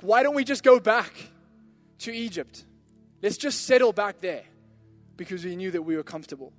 why 0.00 0.22
don't 0.22 0.34
we 0.34 0.44
just 0.44 0.62
go 0.62 0.80
back 0.80 1.12
to 1.98 2.14
Egypt? 2.14 2.64
Let's 3.20 3.36
just 3.36 3.66
settle 3.66 3.92
back 3.92 4.22
there 4.22 4.44
because 5.18 5.44
we 5.44 5.54
knew 5.54 5.70
that 5.70 5.82
we 5.82 5.96
were 5.96 6.02
comfortable. 6.02 6.54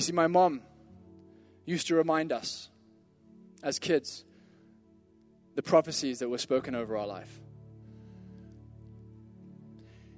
You 0.00 0.04
see, 0.04 0.12
my 0.12 0.28
mom 0.28 0.62
used 1.66 1.88
to 1.88 1.94
remind 1.94 2.32
us 2.32 2.70
as 3.62 3.78
kids 3.78 4.24
the 5.56 5.62
prophecies 5.62 6.20
that 6.20 6.30
were 6.30 6.38
spoken 6.38 6.74
over 6.74 6.96
our 6.96 7.06
life. 7.06 7.38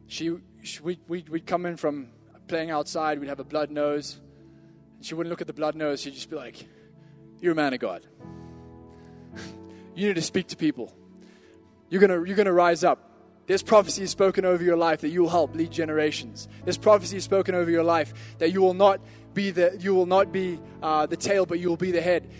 She, 0.06 0.36
she 0.62 0.80
we, 0.84 1.00
we, 1.08 1.24
we'd 1.28 1.46
come 1.48 1.66
in 1.66 1.76
from 1.76 2.10
playing 2.46 2.70
outside, 2.70 3.18
we'd 3.18 3.26
have 3.26 3.40
a 3.40 3.44
blood 3.44 3.72
nose. 3.72 4.20
And 4.98 5.04
she 5.04 5.16
wouldn't 5.16 5.30
look 5.30 5.40
at 5.40 5.48
the 5.48 5.52
blood 5.52 5.74
nose, 5.74 6.00
she'd 6.00 6.14
just 6.14 6.30
be 6.30 6.36
like, 6.36 6.64
You're 7.40 7.50
a 7.50 7.56
man 7.56 7.74
of 7.74 7.80
God. 7.80 8.06
you 9.96 10.06
need 10.06 10.14
to 10.14 10.22
speak 10.22 10.46
to 10.46 10.56
people. 10.56 10.94
You're 11.88 12.06
going 12.06 12.24
you're 12.24 12.36
gonna 12.36 12.52
rise 12.52 12.84
up. 12.84 13.11
There's 13.46 13.62
prophecy 13.62 14.04
is 14.04 14.10
spoken 14.10 14.44
over 14.44 14.62
your 14.62 14.76
life 14.76 15.00
that 15.00 15.08
you 15.08 15.22
will 15.22 15.30
help 15.30 15.54
lead 15.54 15.70
generations. 15.70 16.48
This 16.64 16.78
prophecy 16.78 17.16
is 17.16 17.24
spoken 17.24 17.54
over 17.54 17.70
your 17.70 17.82
life 17.82 18.14
that 18.38 18.52
you 18.52 18.60
will 18.60 18.74
not 18.74 19.00
be 19.34 19.50
the 19.50 19.76
you 19.80 19.94
will 19.94 20.06
not 20.06 20.32
be 20.32 20.60
uh, 20.82 21.06
the 21.06 21.16
tail, 21.16 21.46
but 21.46 21.58
you 21.58 21.68
will 21.68 21.76
be 21.76 21.90
the 21.90 22.00
head. 22.00 22.30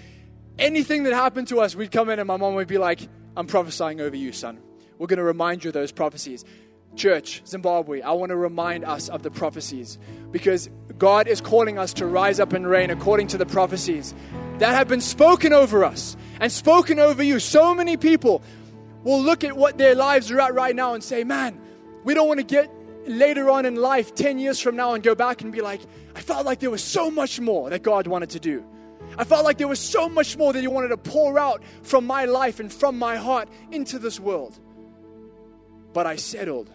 Anything 0.59 1.05
that 1.05 1.13
happened 1.13 1.49
to 1.49 1.61
us, 1.61 1.75
we'd 1.75 1.91
come 1.91 2.09
in 2.11 2.19
and 2.19 2.29
my 2.29 2.37
mom 2.37 2.55
would 2.55 2.69
be 2.69 2.79
like, 2.79 3.01
"I'm 3.37 3.47
prophesying 3.47 4.01
over 4.01 4.17
you, 4.17 4.33
son. 4.33 4.61
We're 4.99 5.09
going 5.09 5.19
to 5.19 5.25
remind 5.25 5.65
you 5.65 5.69
of 5.69 5.75
those 5.75 5.93
prophecies." 5.93 6.45
Church, 6.95 7.43
Zimbabwe, 7.47 8.03
I 8.03 8.13
want 8.13 8.31
to 8.31 8.37
remind 8.37 8.85
us 8.85 9.09
of 9.09 9.23
the 9.23 9.31
prophecies 9.31 9.99
because 10.31 10.69
God 10.99 11.27
is 11.27 11.41
calling 11.41 11.79
us 11.79 11.95
to 11.95 12.07
rise 12.07 12.39
up 12.39 12.53
and 12.53 12.69
reign 12.69 12.91
according 12.91 13.29
to 13.29 13.39
the 13.39 13.47
prophecies 13.47 14.15
that 14.59 14.75
have 14.75 14.89
been 14.89 15.01
spoken 15.01 15.55
over 15.55 15.85
us 15.85 16.19
and 16.39 16.53
spoken 16.53 16.99
over 16.99 17.23
you. 17.23 17.39
So 17.39 17.75
many 17.75 17.97
people 17.97 18.43
will 19.05 19.23
look 19.23 19.45
at 19.45 19.57
what 19.57 19.79
their 19.79 19.95
lives 19.95 20.31
are 20.31 20.41
at 20.41 20.55
right 20.55 20.75
now 20.75 20.95
and 20.95 21.03
say, 21.03 21.25
man, 21.25 21.61
we 22.05 22.15
don't 22.15 22.29
want 22.29 22.41
to 22.41 22.47
get 22.47 22.71
later 23.07 23.51
on 23.51 23.67
in 23.67 23.77
life, 23.77 24.15
10 24.15 24.39
years 24.39 24.61
from 24.61 24.77
now, 24.77 24.95
and 24.95 25.03
go 25.03 25.15
back 25.15 25.43
and 25.43 25.53
be 25.53 25.61
like, 25.61 25.81
I 26.15 26.21
felt 26.21 26.47
like 26.47 26.61
there 26.61 26.71
was 26.71 26.85
so 26.85 27.11
much 27.11 27.41
more 27.41 27.71
that 27.71 27.83
God 27.83 28.07
wanted 28.07 28.31
to 28.31 28.41
do. 28.41 28.65
I 29.19 29.25
felt 29.25 29.45
like 29.45 29.59
there 29.59 29.69
was 29.69 29.81
so 29.81 30.09
much 30.09 30.37
more 30.37 30.53
that 30.53 30.61
He 30.61 30.69
wanted 30.69 30.89
to 30.89 30.97
pour 30.97 31.39
out 31.39 31.63
from 31.83 32.07
my 32.07 32.25
life 32.25 32.61
and 32.61 32.73
from 32.73 32.99
my 32.99 33.17
heart 33.17 33.49
into 33.71 33.99
this 33.99 34.19
world. 34.19 34.59
But 35.93 36.07
I 36.07 36.17
settled. 36.17 36.71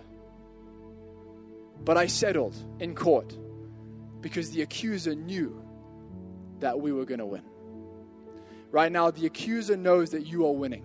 But 1.84 1.98
I 1.98 2.08
settled 2.08 2.56
in 2.80 2.94
court 2.96 3.36
because 4.22 4.52
the 4.52 4.62
accuser 4.62 5.16
knew 5.16 5.64
that 6.60 6.80
we 6.80 6.92
were 6.92 7.06
going 7.06 7.20
to 7.20 7.26
win. 7.26 7.44
Right 8.72 8.92
now, 8.92 9.12
the 9.12 9.26
accuser 9.26 9.78
knows 9.78 10.12
that 10.12 10.26
you 10.26 10.46
are 10.46 10.52
winning. 10.52 10.84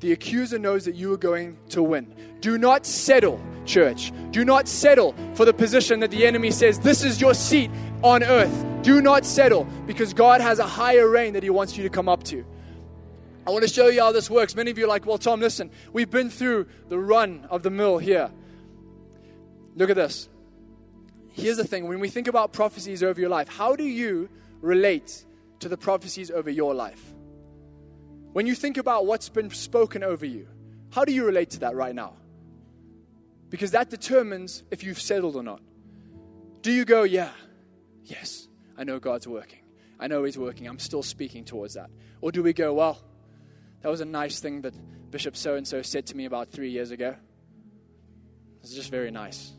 The 0.00 0.12
accuser 0.12 0.58
knows 0.58 0.84
that 0.84 0.94
you 0.94 1.12
are 1.12 1.18
going 1.18 1.56
to 1.70 1.82
win. 1.82 2.14
Do 2.40 2.58
not 2.58 2.84
settle, 2.84 3.40
church. 3.64 4.12
Do 4.30 4.44
not 4.44 4.68
settle 4.68 5.14
for 5.34 5.44
the 5.44 5.54
position 5.54 6.00
that 6.00 6.10
the 6.10 6.26
enemy 6.26 6.50
says, 6.50 6.78
This 6.80 7.04
is 7.04 7.20
your 7.20 7.34
seat 7.34 7.70
on 8.02 8.22
earth. 8.22 8.66
Do 8.82 9.00
not 9.00 9.24
settle 9.24 9.64
because 9.86 10.12
God 10.12 10.40
has 10.40 10.58
a 10.58 10.66
higher 10.66 11.08
reign 11.08 11.32
that 11.34 11.42
He 11.42 11.50
wants 11.50 11.76
you 11.76 11.82
to 11.84 11.88
come 11.88 12.08
up 12.08 12.24
to. 12.24 12.44
I 13.46 13.50
want 13.50 13.62
to 13.62 13.72
show 13.72 13.88
you 13.88 14.00
how 14.00 14.12
this 14.12 14.28
works. 14.28 14.54
Many 14.54 14.70
of 14.70 14.78
you 14.78 14.84
are 14.84 14.88
like, 14.88 15.06
Well, 15.06 15.18
Tom, 15.18 15.40
listen, 15.40 15.70
we've 15.92 16.10
been 16.10 16.28
through 16.28 16.66
the 16.88 16.98
run 16.98 17.46
of 17.50 17.62
the 17.62 17.70
mill 17.70 17.98
here. 17.98 18.30
Look 19.76 19.90
at 19.90 19.96
this. 19.96 20.28
Here's 21.30 21.56
the 21.56 21.64
thing 21.64 21.88
when 21.88 21.98
we 21.98 22.08
think 22.08 22.28
about 22.28 22.52
prophecies 22.52 23.02
over 23.02 23.20
your 23.20 23.30
life, 23.30 23.48
how 23.48 23.74
do 23.74 23.84
you 23.84 24.28
relate 24.60 25.24
to 25.60 25.68
the 25.68 25.76
prophecies 25.76 26.30
over 26.30 26.50
your 26.50 26.74
life? 26.74 27.13
When 28.34 28.48
you 28.48 28.56
think 28.56 28.78
about 28.78 29.06
what's 29.06 29.28
been 29.28 29.48
spoken 29.50 30.02
over 30.02 30.26
you, 30.26 30.48
how 30.90 31.04
do 31.04 31.12
you 31.12 31.24
relate 31.24 31.50
to 31.50 31.60
that 31.60 31.76
right 31.76 31.94
now? 31.94 32.14
Because 33.48 33.70
that 33.70 33.90
determines 33.90 34.64
if 34.72 34.82
you've 34.82 35.00
settled 35.00 35.36
or 35.36 35.44
not. 35.44 35.62
Do 36.60 36.72
you 36.72 36.84
go, 36.84 37.04
yeah, 37.04 37.30
yes, 38.02 38.48
I 38.76 38.82
know 38.82 38.98
God's 38.98 39.28
working. 39.28 39.60
I 40.00 40.08
know 40.08 40.24
He's 40.24 40.36
working. 40.36 40.66
I'm 40.66 40.80
still 40.80 41.04
speaking 41.04 41.44
towards 41.44 41.74
that. 41.74 41.90
Or 42.20 42.32
do 42.32 42.42
we 42.42 42.52
go, 42.52 42.74
well, 42.74 43.00
that 43.82 43.88
was 43.88 44.00
a 44.00 44.04
nice 44.04 44.40
thing 44.40 44.62
that 44.62 44.74
Bishop 45.12 45.36
so 45.36 45.54
and 45.54 45.64
so 45.64 45.82
said 45.82 46.06
to 46.06 46.16
me 46.16 46.24
about 46.24 46.48
three 46.48 46.70
years 46.70 46.90
ago? 46.90 47.10
It 47.10 48.62
was 48.62 48.74
just 48.74 48.90
very 48.90 49.12
nice. 49.12 49.52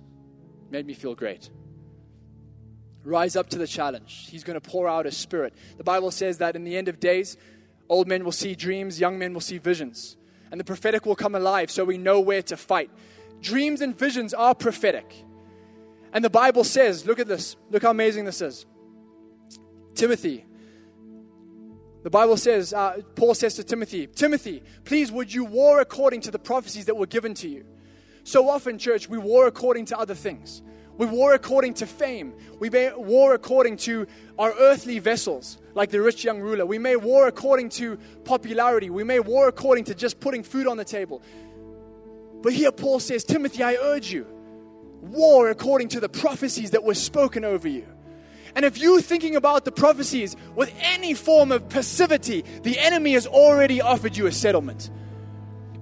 Made 0.70 0.86
me 0.86 0.96
feel 0.96 1.16
great. 1.16 1.50
Rise 3.06 3.38
up 3.38 3.48
to 3.52 3.58
the 3.58 3.68
challenge. 3.68 4.28
He's 4.30 4.44
going 4.44 4.60
to 4.60 4.70
pour 4.70 4.90
out 4.90 5.06
His 5.06 5.16
Spirit. 5.16 5.54
The 5.78 5.86
Bible 5.86 6.12
says 6.12 6.40
that 6.40 6.58
in 6.58 6.66
the 6.66 6.76
end 6.76 6.90
of 6.90 7.00
days, 7.00 7.38
Old 7.90 8.08
men 8.08 8.24
will 8.24 8.32
see 8.32 8.56
dreams, 8.56 9.00
young 9.00 9.20
men 9.20 9.34
will 9.34 9.42
see 9.42 9.58
visions. 9.58 10.18
And 10.52 10.60
the 10.60 10.64
prophetic 10.64 11.06
will 11.06 11.16
come 11.16 11.36
alive 11.36 11.70
so 11.70 11.84
we 11.84 11.98
know 11.98 12.20
where 12.20 12.42
to 12.44 12.58
fight. 12.58 12.90
Dreams 13.42 13.82
and 13.82 13.98
visions 13.98 14.34
are 14.34 14.56
prophetic. 14.56 15.14
And 16.14 16.24
the 16.24 16.30
Bible 16.30 16.64
says, 16.64 17.06
look 17.06 17.20
at 17.20 17.28
this, 17.28 17.58
look 17.70 17.84
how 17.84 17.92
amazing 17.92 18.26
this 18.26 18.42
is. 18.42 18.66
Timothy, 19.96 20.46
the 22.04 22.10
Bible 22.10 22.38
says, 22.38 22.74
uh, 22.74 23.02
Paul 23.16 23.34
says 23.34 23.56
to 23.56 23.64
Timothy, 23.64 24.08
Timothy, 24.08 24.62
please 24.84 25.12
would 25.12 25.34
you 25.34 25.44
war 25.44 25.80
according 25.80 26.22
to 26.22 26.32
the 26.32 26.40
prophecies 26.40 26.86
that 26.86 26.96
were 26.96 27.08
given 27.08 27.34
to 27.36 27.50
you? 27.50 27.66
So 28.24 28.48
often, 28.50 28.78
church, 28.78 29.10
we 29.10 29.18
war 29.18 29.48
according 29.48 29.86
to 29.86 29.98
other 29.98 30.16
things. 30.16 30.62
We 30.98 31.06
war 31.06 31.34
according 31.34 31.76
to 31.76 31.86
fame. 31.86 32.34
We 32.60 32.70
may 32.70 32.92
war 32.94 33.34
according 33.34 33.78
to 33.78 34.08
our 34.40 34.54
earthly 34.58 35.00
vessels, 35.00 35.58
like 35.74 35.90
the 35.90 36.02
rich 36.02 36.24
young 36.24 36.40
ruler. 36.40 36.66
We 36.66 36.80
may 36.80 36.96
war 36.96 37.28
according 37.28 37.70
to 37.70 37.98
popularity. 38.24 38.90
We 38.90 39.04
may 39.04 39.20
war 39.20 39.48
according 39.48 39.86
to 39.86 39.96
just 39.96 40.20
putting 40.20 40.44
food 40.44 40.68
on 40.68 40.78
the 40.78 40.86
table. 40.86 41.22
But 42.42 42.54
here 42.54 42.72
Paul 42.72 43.00
says, 43.00 43.24
Timothy, 43.24 43.64
I 43.64 43.76
urge 43.76 44.12
you, 44.12 44.26
war 45.02 45.50
according 45.50 45.90
to 45.90 46.00
the 46.00 46.10
prophecies 46.10 46.72
that 46.72 46.84
were 46.84 46.94
spoken 46.94 47.44
over 47.44 47.68
you. 47.68 47.88
And 48.56 48.64
if 48.64 48.78
you're 48.78 49.02
thinking 49.02 49.36
about 49.36 49.66
the 49.66 49.72
prophecies 49.72 50.38
with 50.56 50.74
any 50.80 51.14
form 51.14 51.52
of 51.52 51.68
passivity, 51.68 52.46
the 52.64 52.80
enemy 52.80 53.14
has 53.14 53.28
already 53.28 53.82
offered 53.82 54.16
you 54.16 54.28
a 54.28 54.32
settlement. 54.32 54.90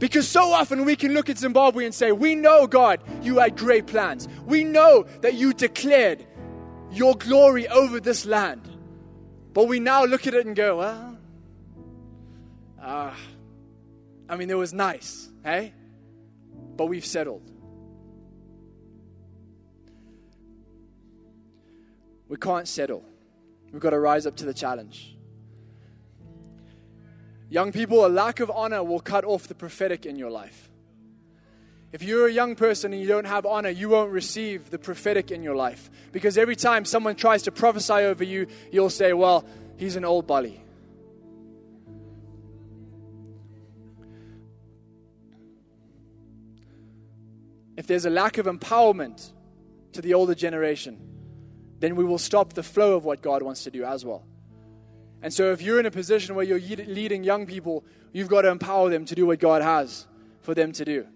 Because 0.03 0.27
so 0.27 0.51
often 0.51 0.83
we 0.83 0.97
can 0.97 1.13
look 1.13 1.29
at 1.29 1.37
Zimbabwe 1.37 1.85
and 1.85 1.95
say, 1.95 2.11
We 2.11 2.35
know, 2.35 2.67
God, 2.67 3.01
you 3.21 3.37
had 3.37 3.55
great 3.55 3.87
plans. 3.87 4.27
We 4.45 4.65
know 4.65 5.05
that 5.21 5.35
you 5.35 5.53
declared 5.53 6.25
your 6.91 7.15
glory 7.15 7.69
over 7.69 8.01
this 8.01 8.25
land. 8.25 8.69
But 9.53 9.69
we 9.69 9.79
now 9.79 10.03
look 10.03 10.27
at 10.27 10.33
it 10.33 10.45
and 10.45 10.57
go, 10.57 10.79
Well, 10.79 11.17
uh, 12.81 13.13
I 14.27 14.35
mean, 14.35 14.49
it 14.49 14.57
was 14.57 14.73
nice, 14.73 15.29
hey? 15.41 15.73
But 16.75 16.87
we've 16.87 17.05
settled. 17.05 17.49
We 22.27 22.35
can't 22.35 22.67
settle. 22.67 23.05
We've 23.71 23.81
got 23.81 23.91
to 23.91 23.99
rise 23.99 24.25
up 24.25 24.35
to 24.35 24.45
the 24.45 24.53
challenge. 24.53 25.15
Young 27.49 27.71
people, 27.71 28.05
a 28.05 28.07
lack 28.07 28.39
of 28.39 28.49
honor 28.49 28.83
will 28.83 28.99
cut 28.99 29.25
off 29.25 29.47
the 29.47 29.55
prophetic 29.55 30.05
in 30.05 30.15
your 30.17 30.31
life. 30.31 30.69
If 31.91 32.01
you're 32.01 32.27
a 32.27 32.31
young 32.31 32.55
person 32.55 32.91
and 32.91 33.01
you 33.01 33.07
don't 33.07 33.27
have 33.27 33.45
honor, 33.45 33.69
you 33.69 33.87
won't 33.87 34.11
receive 34.11 34.71
the 34.71 34.79
prophetic 34.79 35.29
in 35.29 35.43
your 35.43 35.55
life. 35.55 35.91
Because 36.11 36.39
every 36.39 36.55
time 36.55 36.85
someone 36.85 37.15
tries 37.15 37.43
to 37.43 37.51
prophesy 37.51 37.93
over 37.93 38.23
you, 38.23 38.47
you'll 38.71 38.89
say, 38.89 39.13
Well, 39.13 39.45
he's 39.77 39.95
an 39.95 40.03
old 40.03 40.25
bully. 40.25 40.59
If 47.77 47.87
there's 47.87 48.05
a 48.05 48.09
lack 48.09 48.39
of 48.39 48.47
empowerment 48.47 49.31
to 49.93 50.01
the 50.01 50.15
older 50.15 50.35
generation, 50.35 50.99
then 51.79 51.95
we 51.95 52.03
will 52.03 52.17
stop 52.17 52.53
the 52.53 52.63
flow 52.63 52.95
of 52.95 53.05
what 53.05 53.21
God 53.21 53.43
wants 53.43 53.63
to 53.65 53.71
do 53.71 53.83
as 53.83 54.05
well. 54.05 54.23
And 55.23 55.33
so, 55.33 55.53
if 55.53 55.61
you're 55.61 55.79
in 55.79 55.85
a 55.85 55.91
position 55.91 56.35
where 56.35 56.43
you're 56.43 56.59
leading 56.59 57.23
young 57.23 57.45
people, 57.45 57.85
you've 58.11 58.27
got 58.27 58.41
to 58.41 58.49
empower 58.49 58.89
them 58.89 59.05
to 59.05 59.15
do 59.15 59.25
what 59.25 59.39
God 59.39 59.61
has 59.61 60.05
for 60.41 60.53
them 60.53 60.73
to 60.73 60.83
do. 60.83 61.07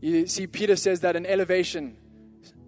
You 0.00 0.28
see, 0.28 0.46
Peter 0.46 0.76
says 0.76 1.00
that 1.00 1.16
in 1.16 1.26
elevation, 1.26 1.96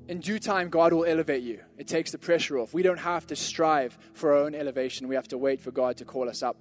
in 0.09 0.19
due 0.19 0.41
time, 0.41 0.69
God 0.69 0.93
will 0.93 1.05
elevate 1.05 1.45
you. 1.45 1.61
It 1.77 1.87
takes 1.87 2.11
the 2.11 2.19
pressure 2.19 2.59
off. 2.59 2.75
We 2.75 2.83
don't 2.83 2.99
have 2.99 3.25
to 3.29 3.37
strive 3.37 3.97
for 4.15 4.33
our 4.33 4.43
own 4.43 4.57
elevation, 4.57 5.07
we 5.07 5.15
have 5.15 5.29
to 5.29 5.39
wait 5.39 5.61
for 5.61 5.71
God 5.71 5.99
to 5.99 6.05
call 6.05 6.29
us 6.29 6.43
up. 6.43 6.57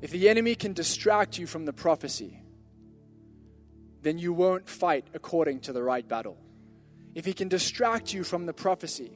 If 0.00 0.12
the 0.12 0.30
enemy 0.30 0.54
can 0.54 0.72
distract 0.72 1.38
you 1.38 1.46
from 1.46 1.66
the 1.66 1.74
prophecy, 1.74 2.40
then 4.00 4.16
you 4.16 4.32
won't 4.32 4.66
fight 4.66 5.06
according 5.12 5.60
to 5.60 5.74
the 5.74 5.82
right 5.82 6.08
battle 6.08 6.38
if 7.14 7.24
he 7.24 7.32
can 7.32 7.48
distract 7.48 8.12
you 8.12 8.24
from 8.24 8.46
the 8.46 8.52
prophecy, 8.52 9.12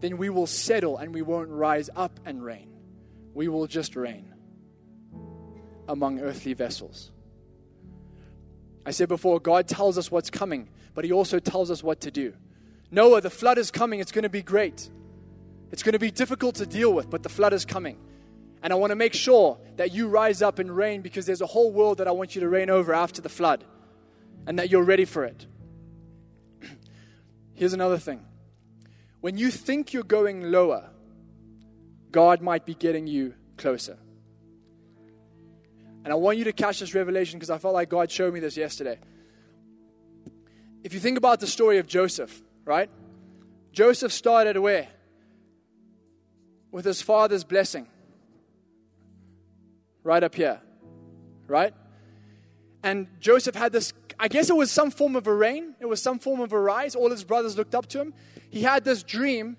then 0.00 0.16
we 0.16 0.30
will 0.30 0.46
settle 0.46 0.96
and 0.98 1.12
we 1.12 1.22
won't 1.22 1.48
rise 1.48 1.90
up 1.96 2.20
and 2.24 2.42
reign. 2.42 2.70
We 3.34 3.48
will 3.48 3.66
just 3.66 3.96
reign 3.96 4.32
among 5.88 6.20
earthly 6.20 6.54
vessels. 6.54 7.10
I 8.86 8.90
said 8.90 9.08
before, 9.08 9.40
God 9.40 9.66
tells 9.66 9.98
us 9.98 10.10
what's 10.10 10.30
coming, 10.30 10.68
but 10.94 11.04
He 11.04 11.12
also 11.12 11.38
tells 11.38 11.70
us 11.70 11.82
what 11.82 12.00
to 12.02 12.10
do. 12.10 12.34
Noah, 12.90 13.20
the 13.20 13.30
flood 13.30 13.58
is 13.58 13.70
coming. 13.70 14.00
It's 14.00 14.12
going 14.12 14.22
to 14.22 14.28
be 14.28 14.42
great. 14.42 14.88
It's 15.70 15.82
going 15.82 15.92
to 15.92 15.98
be 15.98 16.10
difficult 16.10 16.56
to 16.56 16.66
deal 16.66 16.92
with, 16.92 17.10
but 17.10 17.22
the 17.22 17.28
flood 17.28 17.52
is 17.52 17.64
coming. 17.64 17.98
And 18.62 18.72
I 18.72 18.76
want 18.76 18.90
to 18.90 18.96
make 18.96 19.14
sure 19.14 19.58
that 19.76 19.92
you 19.92 20.08
rise 20.08 20.42
up 20.42 20.58
and 20.58 20.74
reign 20.74 21.02
because 21.02 21.26
there's 21.26 21.42
a 21.42 21.46
whole 21.46 21.70
world 21.70 21.98
that 21.98 22.08
I 22.08 22.12
want 22.12 22.34
you 22.34 22.40
to 22.40 22.48
reign 22.48 22.70
over 22.70 22.92
after 22.92 23.20
the 23.20 23.28
flood 23.28 23.64
and 24.46 24.58
that 24.58 24.70
you're 24.70 24.82
ready 24.82 25.04
for 25.04 25.24
it. 25.24 25.46
Here's 27.58 27.72
another 27.72 27.98
thing 27.98 28.24
when 29.20 29.36
you 29.36 29.50
think 29.50 29.92
you're 29.92 30.04
going 30.04 30.52
lower, 30.52 30.88
God 32.12 32.40
might 32.40 32.64
be 32.64 32.72
getting 32.72 33.08
you 33.08 33.34
closer. 33.56 33.98
And 36.04 36.12
I 36.12 36.14
want 36.14 36.38
you 36.38 36.44
to 36.44 36.52
catch 36.52 36.78
this 36.78 36.94
revelation 36.94 37.36
because 37.36 37.50
I 37.50 37.58
felt 37.58 37.74
like 37.74 37.88
God 37.88 38.12
showed 38.12 38.32
me 38.32 38.38
this 38.38 38.56
yesterday. 38.56 39.00
If 40.84 40.94
you 40.94 41.00
think 41.00 41.18
about 41.18 41.40
the 41.40 41.48
story 41.48 41.78
of 41.78 41.88
Joseph, 41.88 42.40
right? 42.64 42.88
Joseph 43.72 44.12
started 44.12 44.56
where? 44.56 44.86
With 46.70 46.84
his 46.84 47.02
father's 47.02 47.42
blessing. 47.42 47.88
Right 50.04 50.22
up 50.22 50.36
here. 50.36 50.60
Right? 51.48 51.74
And 52.84 53.08
Joseph 53.18 53.56
had 53.56 53.72
this 53.72 53.92
I 54.20 54.28
guess 54.28 54.50
it 54.50 54.56
was 54.56 54.70
some 54.70 54.90
form 54.90 55.14
of 55.16 55.26
a 55.26 55.34
reign. 55.34 55.74
It 55.80 55.86
was 55.86 56.02
some 56.02 56.18
form 56.18 56.40
of 56.40 56.52
a 56.52 56.60
rise. 56.60 56.94
All 56.94 57.10
his 57.10 57.24
brothers 57.24 57.56
looked 57.56 57.74
up 57.74 57.86
to 57.88 58.00
him. 58.00 58.14
He 58.50 58.62
had 58.62 58.84
this 58.84 59.02
dream, 59.02 59.56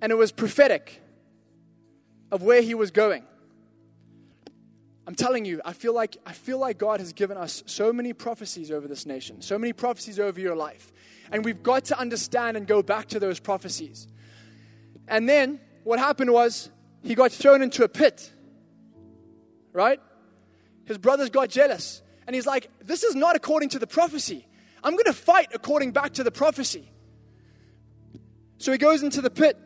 and 0.00 0.12
it 0.12 0.14
was 0.14 0.30
prophetic 0.30 1.02
of 2.30 2.42
where 2.42 2.62
he 2.62 2.74
was 2.74 2.90
going. 2.90 3.24
I'm 5.06 5.14
telling 5.14 5.46
you, 5.46 5.62
I 5.64 5.72
feel 5.72 5.94
like 5.94 6.18
I 6.26 6.32
feel 6.32 6.58
like 6.58 6.76
God 6.76 7.00
has 7.00 7.14
given 7.14 7.38
us 7.38 7.62
so 7.64 7.94
many 7.94 8.12
prophecies 8.12 8.70
over 8.70 8.86
this 8.86 9.06
nation, 9.06 9.40
so 9.40 9.58
many 9.58 9.72
prophecies 9.72 10.20
over 10.20 10.38
your 10.38 10.54
life. 10.54 10.92
And 11.32 11.44
we've 11.44 11.62
got 11.62 11.86
to 11.86 11.98
understand 11.98 12.58
and 12.58 12.66
go 12.66 12.82
back 12.82 13.06
to 13.08 13.18
those 13.18 13.40
prophecies. 13.40 14.06
And 15.08 15.26
then 15.26 15.60
what 15.84 15.98
happened 15.98 16.30
was 16.30 16.70
he 17.02 17.14
got 17.14 17.32
thrown 17.32 17.62
into 17.62 17.84
a 17.84 17.88
pit. 17.88 18.30
Right? 19.72 20.00
His 20.84 20.98
brothers 20.98 21.30
got 21.30 21.48
jealous. 21.48 22.02
And 22.28 22.34
he's 22.34 22.46
like, 22.46 22.70
This 22.84 23.04
is 23.04 23.14
not 23.14 23.36
according 23.36 23.70
to 23.70 23.78
the 23.78 23.86
prophecy. 23.86 24.46
I'm 24.84 24.92
going 24.92 25.06
to 25.06 25.14
fight 25.14 25.48
according 25.54 25.92
back 25.92 26.12
to 26.14 26.22
the 26.22 26.30
prophecy. 26.30 26.92
So 28.58 28.70
he 28.70 28.76
goes 28.76 29.02
into 29.02 29.22
the 29.22 29.30
pit, 29.30 29.56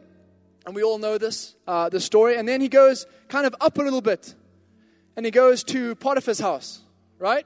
and 0.64 0.72
we 0.72 0.84
all 0.84 0.98
know 0.98 1.18
this, 1.18 1.56
uh, 1.66 1.88
the 1.88 1.98
story. 1.98 2.36
And 2.36 2.48
then 2.48 2.60
he 2.60 2.68
goes 2.68 3.04
kind 3.26 3.46
of 3.46 3.56
up 3.60 3.78
a 3.78 3.82
little 3.82 4.00
bit, 4.00 4.32
and 5.16 5.26
he 5.26 5.32
goes 5.32 5.64
to 5.64 5.96
Potiphar's 5.96 6.38
house, 6.38 6.80
right? 7.18 7.44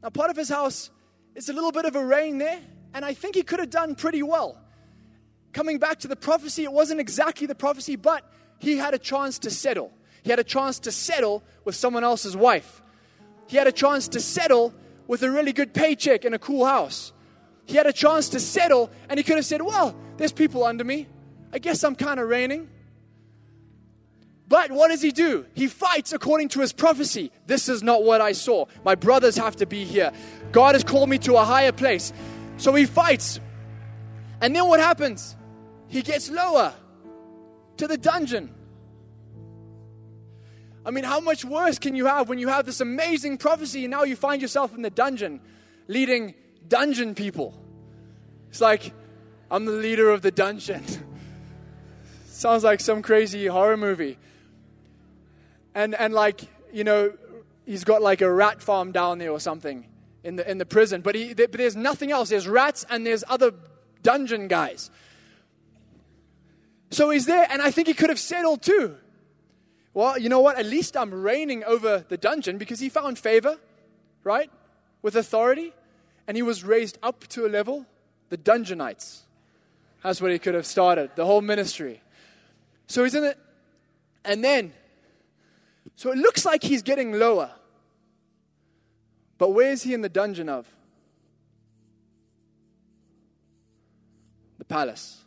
Now, 0.00 0.10
Potiphar's 0.10 0.48
house 0.48 0.90
is 1.34 1.48
a 1.48 1.52
little 1.52 1.72
bit 1.72 1.86
of 1.86 1.96
a 1.96 2.06
reign 2.06 2.38
there, 2.38 2.60
and 2.94 3.04
I 3.04 3.14
think 3.14 3.34
he 3.34 3.42
could 3.42 3.58
have 3.58 3.70
done 3.70 3.96
pretty 3.96 4.22
well. 4.22 4.62
Coming 5.52 5.80
back 5.80 5.98
to 6.00 6.08
the 6.08 6.14
prophecy, 6.14 6.62
it 6.62 6.72
wasn't 6.72 7.00
exactly 7.00 7.48
the 7.48 7.56
prophecy, 7.56 7.96
but 7.96 8.22
he 8.60 8.76
had 8.76 8.94
a 8.94 8.98
chance 8.98 9.40
to 9.40 9.50
settle. 9.50 9.90
He 10.22 10.30
had 10.30 10.38
a 10.38 10.44
chance 10.44 10.78
to 10.80 10.92
settle 10.92 11.42
with 11.64 11.74
someone 11.74 12.04
else's 12.04 12.36
wife. 12.36 12.80
He 13.50 13.56
had 13.56 13.66
a 13.66 13.72
chance 13.72 14.06
to 14.10 14.20
settle 14.20 14.72
with 15.08 15.24
a 15.24 15.30
really 15.30 15.52
good 15.52 15.74
paycheck 15.74 16.24
and 16.24 16.36
a 16.36 16.38
cool 16.38 16.64
house. 16.64 17.12
He 17.66 17.76
had 17.76 17.84
a 17.84 17.92
chance 17.92 18.28
to 18.28 18.38
settle, 18.38 18.92
and 19.08 19.18
he 19.18 19.24
could 19.24 19.34
have 19.34 19.44
said, 19.44 19.60
Well, 19.60 19.96
there's 20.18 20.30
people 20.30 20.62
under 20.62 20.84
me. 20.84 21.08
I 21.52 21.58
guess 21.58 21.82
I'm 21.82 21.96
kind 21.96 22.20
of 22.20 22.28
reigning. 22.28 22.68
But 24.46 24.70
what 24.70 24.90
does 24.90 25.02
he 25.02 25.10
do? 25.10 25.46
He 25.52 25.66
fights 25.66 26.12
according 26.12 26.50
to 26.50 26.60
his 26.60 26.72
prophecy. 26.72 27.32
This 27.48 27.68
is 27.68 27.82
not 27.82 28.04
what 28.04 28.20
I 28.20 28.32
saw. 28.32 28.66
My 28.84 28.94
brothers 28.94 29.36
have 29.36 29.56
to 29.56 29.66
be 29.66 29.84
here. 29.84 30.12
God 30.52 30.76
has 30.76 30.84
called 30.84 31.08
me 31.08 31.18
to 31.18 31.34
a 31.34 31.42
higher 31.42 31.72
place. 31.72 32.12
So 32.56 32.72
he 32.76 32.86
fights. 32.86 33.40
And 34.40 34.54
then 34.54 34.68
what 34.68 34.78
happens? 34.78 35.36
He 35.88 36.02
gets 36.02 36.30
lower 36.30 36.72
to 37.78 37.88
the 37.88 37.98
dungeon. 37.98 38.54
I 40.84 40.90
mean, 40.90 41.04
how 41.04 41.20
much 41.20 41.44
worse 41.44 41.78
can 41.78 41.94
you 41.94 42.06
have 42.06 42.28
when 42.28 42.38
you 42.38 42.48
have 42.48 42.64
this 42.66 42.80
amazing 42.80 43.38
prophecy 43.38 43.84
and 43.84 43.90
now 43.90 44.04
you 44.04 44.16
find 44.16 44.40
yourself 44.40 44.74
in 44.74 44.82
the 44.82 44.90
dungeon 44.90 45.40
leading 45.88 46.34
dungeon 46.66 47.14
people? 47.14 47.54
It's 48.48 48.60
like, 48.60 48.92
I'm 49.50 49.66
the 49.66 49.72
leader 49.72 50.10
of 50.10 50.22
the 50.22 50.30
dungeon. 50.30 50.82
Sounds 52.26 52.64
like 52.64 52.80
some 52.80 53.02
crazy 53.02 53.46
horror 53.46 53.76
movie. 53.76 54.18
And, 55.74 55.94
and 55.94 56.14
like, 56.14 56.42
you 56.72 56.84
know, 56.84 57.12
he's 57.66 57.84
got 57.84 58.00
like 58.00 58.22
a 58.22 58.32
rat 58.32 58.62
farm 58.62 58.92
down 58.92 59.18
there 59.18 59.30
or 59.30 59.40
something 59.40 59.86
in 60.24 60.36
the, 60.36 60.50
in 60.50 60.58
the 60.58 60.66
prison. 60.66 61.02
But, 61.02 61.14
he, 61.14 61.34
but 61.34 61.52
there's 61.52 61.76
nothing 61.76 62.10
else. 62.10 62.30
There's 62.30 62.48
rats 62.48 62.86
and 62.88 63.06
there's 63.06 63.22
other 63.28 63.52
dungeon 64.02 64.48
guys. 64.48 64.90
So 66.90 67.10
he's 67.10 67.26
there, 67.26 67.46
and 67.48 67.62
I 67.62 67.70
think 67.70 67.86
he 67.86 67.94
could 67.94 68.08
have 68.08 68.18
settled 68.18 68.62
too. 68.62 68.96
Well, 69.92 70.18
you 70.18 70.28
know 70.28 70.40
what? 70.40 70.58
At 70.58 70.66
least 70.66 70.96
I'm 70.96 71.12
reigning 71.12 71.64
over 71.64 72.04
the 72.08 72.16
dungeon 72.16 72.58
because 72.58 72.80
he 72.80 72.88
found 72.88 73.18
favor, 73.18 73.58
right? 74.22 74.50
With 75.02 75.16
authority. 75.16 75.72
And 76.26 76.36
he 76.36 76.42
was 76.42 76.62
raised 76.62 76.96
up 77.02 77.26
to 77.28 77.44
a 77.46 77.48
level, 77.48 77.86
the 78.28 78.36
dungeonites. 78.36 79.22
That's 80.02 80.20
what 80.20 80.30
he 80.30 80.38
could 80.38 80.54
have 80.54 80.66
started, 80.66 81.10
the 81.16 81.26
whole 81.26 81.40
ministry. 81.40 82.02
So 82.86 83.02
he's 83.02 83.14
in 83.14 83.24
it. 83.24 83.36
And 84.24 84.44
then, 84.44 84.72
so 85.96 86.12
it 86.12 86.18
looks 86.18 86.44
like 86.44 86.62
he's 86.62 86.82
getting 86.82 87.12
lower. 87.18 87.50
But 89.38 89.50
where 89.50 89.72
is 89.72 89.82
he 89.82 89.92
in 89.92 90.02
the 90.02 90.08
dungeon 90.08 90.48
of? 90.48 90.68
The 94.58 94.64
palace. 94.64 95.24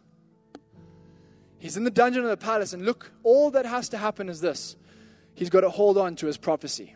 He's 1.63 1.77
in 1.77 1.85
the 1.85 1.91
dungeon 1.91 2.25
of 2.25 2.29
the 2.29 2.35
palace, 2.35 2.73
and 2.73 2.83
look, 2.83 3.09
all 3.23 3.49
that 3.51 3.65
has 3.65 3.87
to 3.89 3.97
happen 3.97 4.27
is 4.27 4.41
this 4.41 4.75
he's 5.33 5.49
got 5.49 5.61
to 5.61 5.69
hold 5.69 5.97
on 5.97 6.17
to 6.17 6.25
his 6.27 6.35
prophecy. 6.35 6.93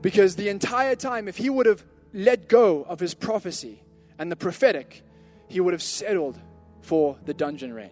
Because 0.00 0.36
the 0.36 0.50
entire 0.50 0.94
time, 0.94 1.26
if 1.26 1.36
he 1.36 1.50
would 1.50 1.66
have 1.66 1.84
let 2.12 2.48
go 2.48 2.84
of 2.84 3.00
his 3.00 3.12
prophecy 3.12 3.82
and 4.20 4.30
the 4.30 4.36
prophetic, 4.36 5.02
he 5.48 5.58
would 5.58 5.74
have 5.74 5.82
settled 5.82 6.38
for 6.82 7.18
the 7.24 7.34
dungeon 7.34 7.72
reign. 7.72 7.90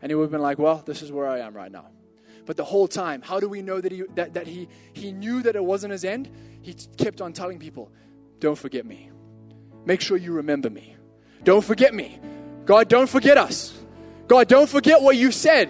And 0.00 0.10
he 0.10 0.14
would 0.14 0.22
have 0.22 0.30
been 0.30 0.40
like, 0.40 0.58
well, 0.58 0.82
this 0.86 1.02
is 1.02 1.12
where 1.12 1.28
I 1.28 1.40
am 1.40 1.52
right 1.52 1.70
now. 1.70 1.88
But 2.46 2.56
the 2.56 2.64
whole 2.64 2.88
time, 2.88 3.20
how 3.20 3.40
do 3.40 3.50
we 3.50 3.60
know 3.60 3.78
that 3.78 3.92
he, 3.92 4.04
that, 4.14 4.32
that 4.32 4.46
he, 4.46 4.70
he 4.94 5.12
knew 5.12 5.42
that 5.42 5.54
it 5.54 5.62
wasn't 5.62 5.92
his 5.92 6.02
end? 6.02 6.30
He 6.62 6.72
kept 6.96 7.20
on 7.20 7.34
telling 7.34 7.58
people, 7.58 7.92
don't 8.38 8.56
forget 8.56 8.86
me. 8.86 9.10
Make 9.84 10.00
sure 10.00 10.16
you 10.16 10.32
remember 10.32 10.70
me. 10.70 10.96
Don't 11.44 11.62
forget 11.62 11.92
me. 11.92 12.18
God, 12.64 12.88
don't 12.88 13.10
forget 13.10 13.36
us. 13.36 13.71
God, 14.32 14.48
don't 14.48 14.66
forget 14.66 15.02
what 15.02 15.18
you've 15.18 15.34
said. 15.34 15.68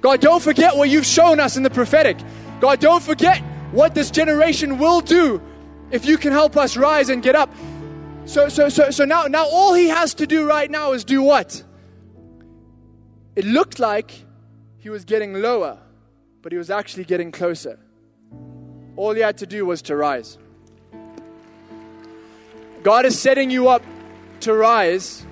God, 0.00 0.20
don't 0.20 0.42
forget 0.42 0.76
what 0.76 0.88
you've 0.88 1.06
shown 1.06 1.38
us 1.38 1.56
in 1.56 1.62
the 1.62 1.70
prophetic. 1.70 2.18
God, 2.58 2.80
don't 2.80 3.00
forget 3.00 3.38
what 3.70 3.94
this 3.94 4.10
generation 4.10 4.78
will 4.78 5.00
do 5.02 5.40
if 5.92 6.04
you 6.04 6.18
can 6.18 6.32
help 6.32 6.56
us 6.56 6.76
rise 6.76 7.10
and 7.10 7.22
get 7.22 7.36
up. 7.36 7.48
So, 8.24 8.48
so, 8.48 8.68
so, 8.68 8.90
so 8.90 9.04
now, 9.04 9.28
now 9.28 9.46
all 9.46 9.72
he 9.74 9.86
has 9.86 10.14
to 10.14 10.26
do 10.26 10.44
right 10.44 10.68
now 10.68 10.94
is 10.94 11.04
do 11.04 11.22
what? 11.22 11.62
It 13.36 13.44
looked 13.44 13.78
like 13.78 14.10
he 14.78 14.90
was 14.90 15.04
getting 15.04 15.34
lower, 15.34 15.78
but 16.42 16.50
he 16.50 16.58
was 16.58 16.70
actually 16.70 17.04
getting 17.04 17.30
closer. 17.30 17.78
All 18.96 19.14
he 19.14 19.20
had 19.20 19.38
to 19.38 19.46
do 19.46 19.64
was 19.64 19.80
to 19.82 19.94
rise. 19.94 20.38
God 22.82 23.04
is 23.04 23.16
setting 23.16 23.48
you 23.48 23.68
up 23.68 23.84
to 24.40 24.52
rise 24.52 25.24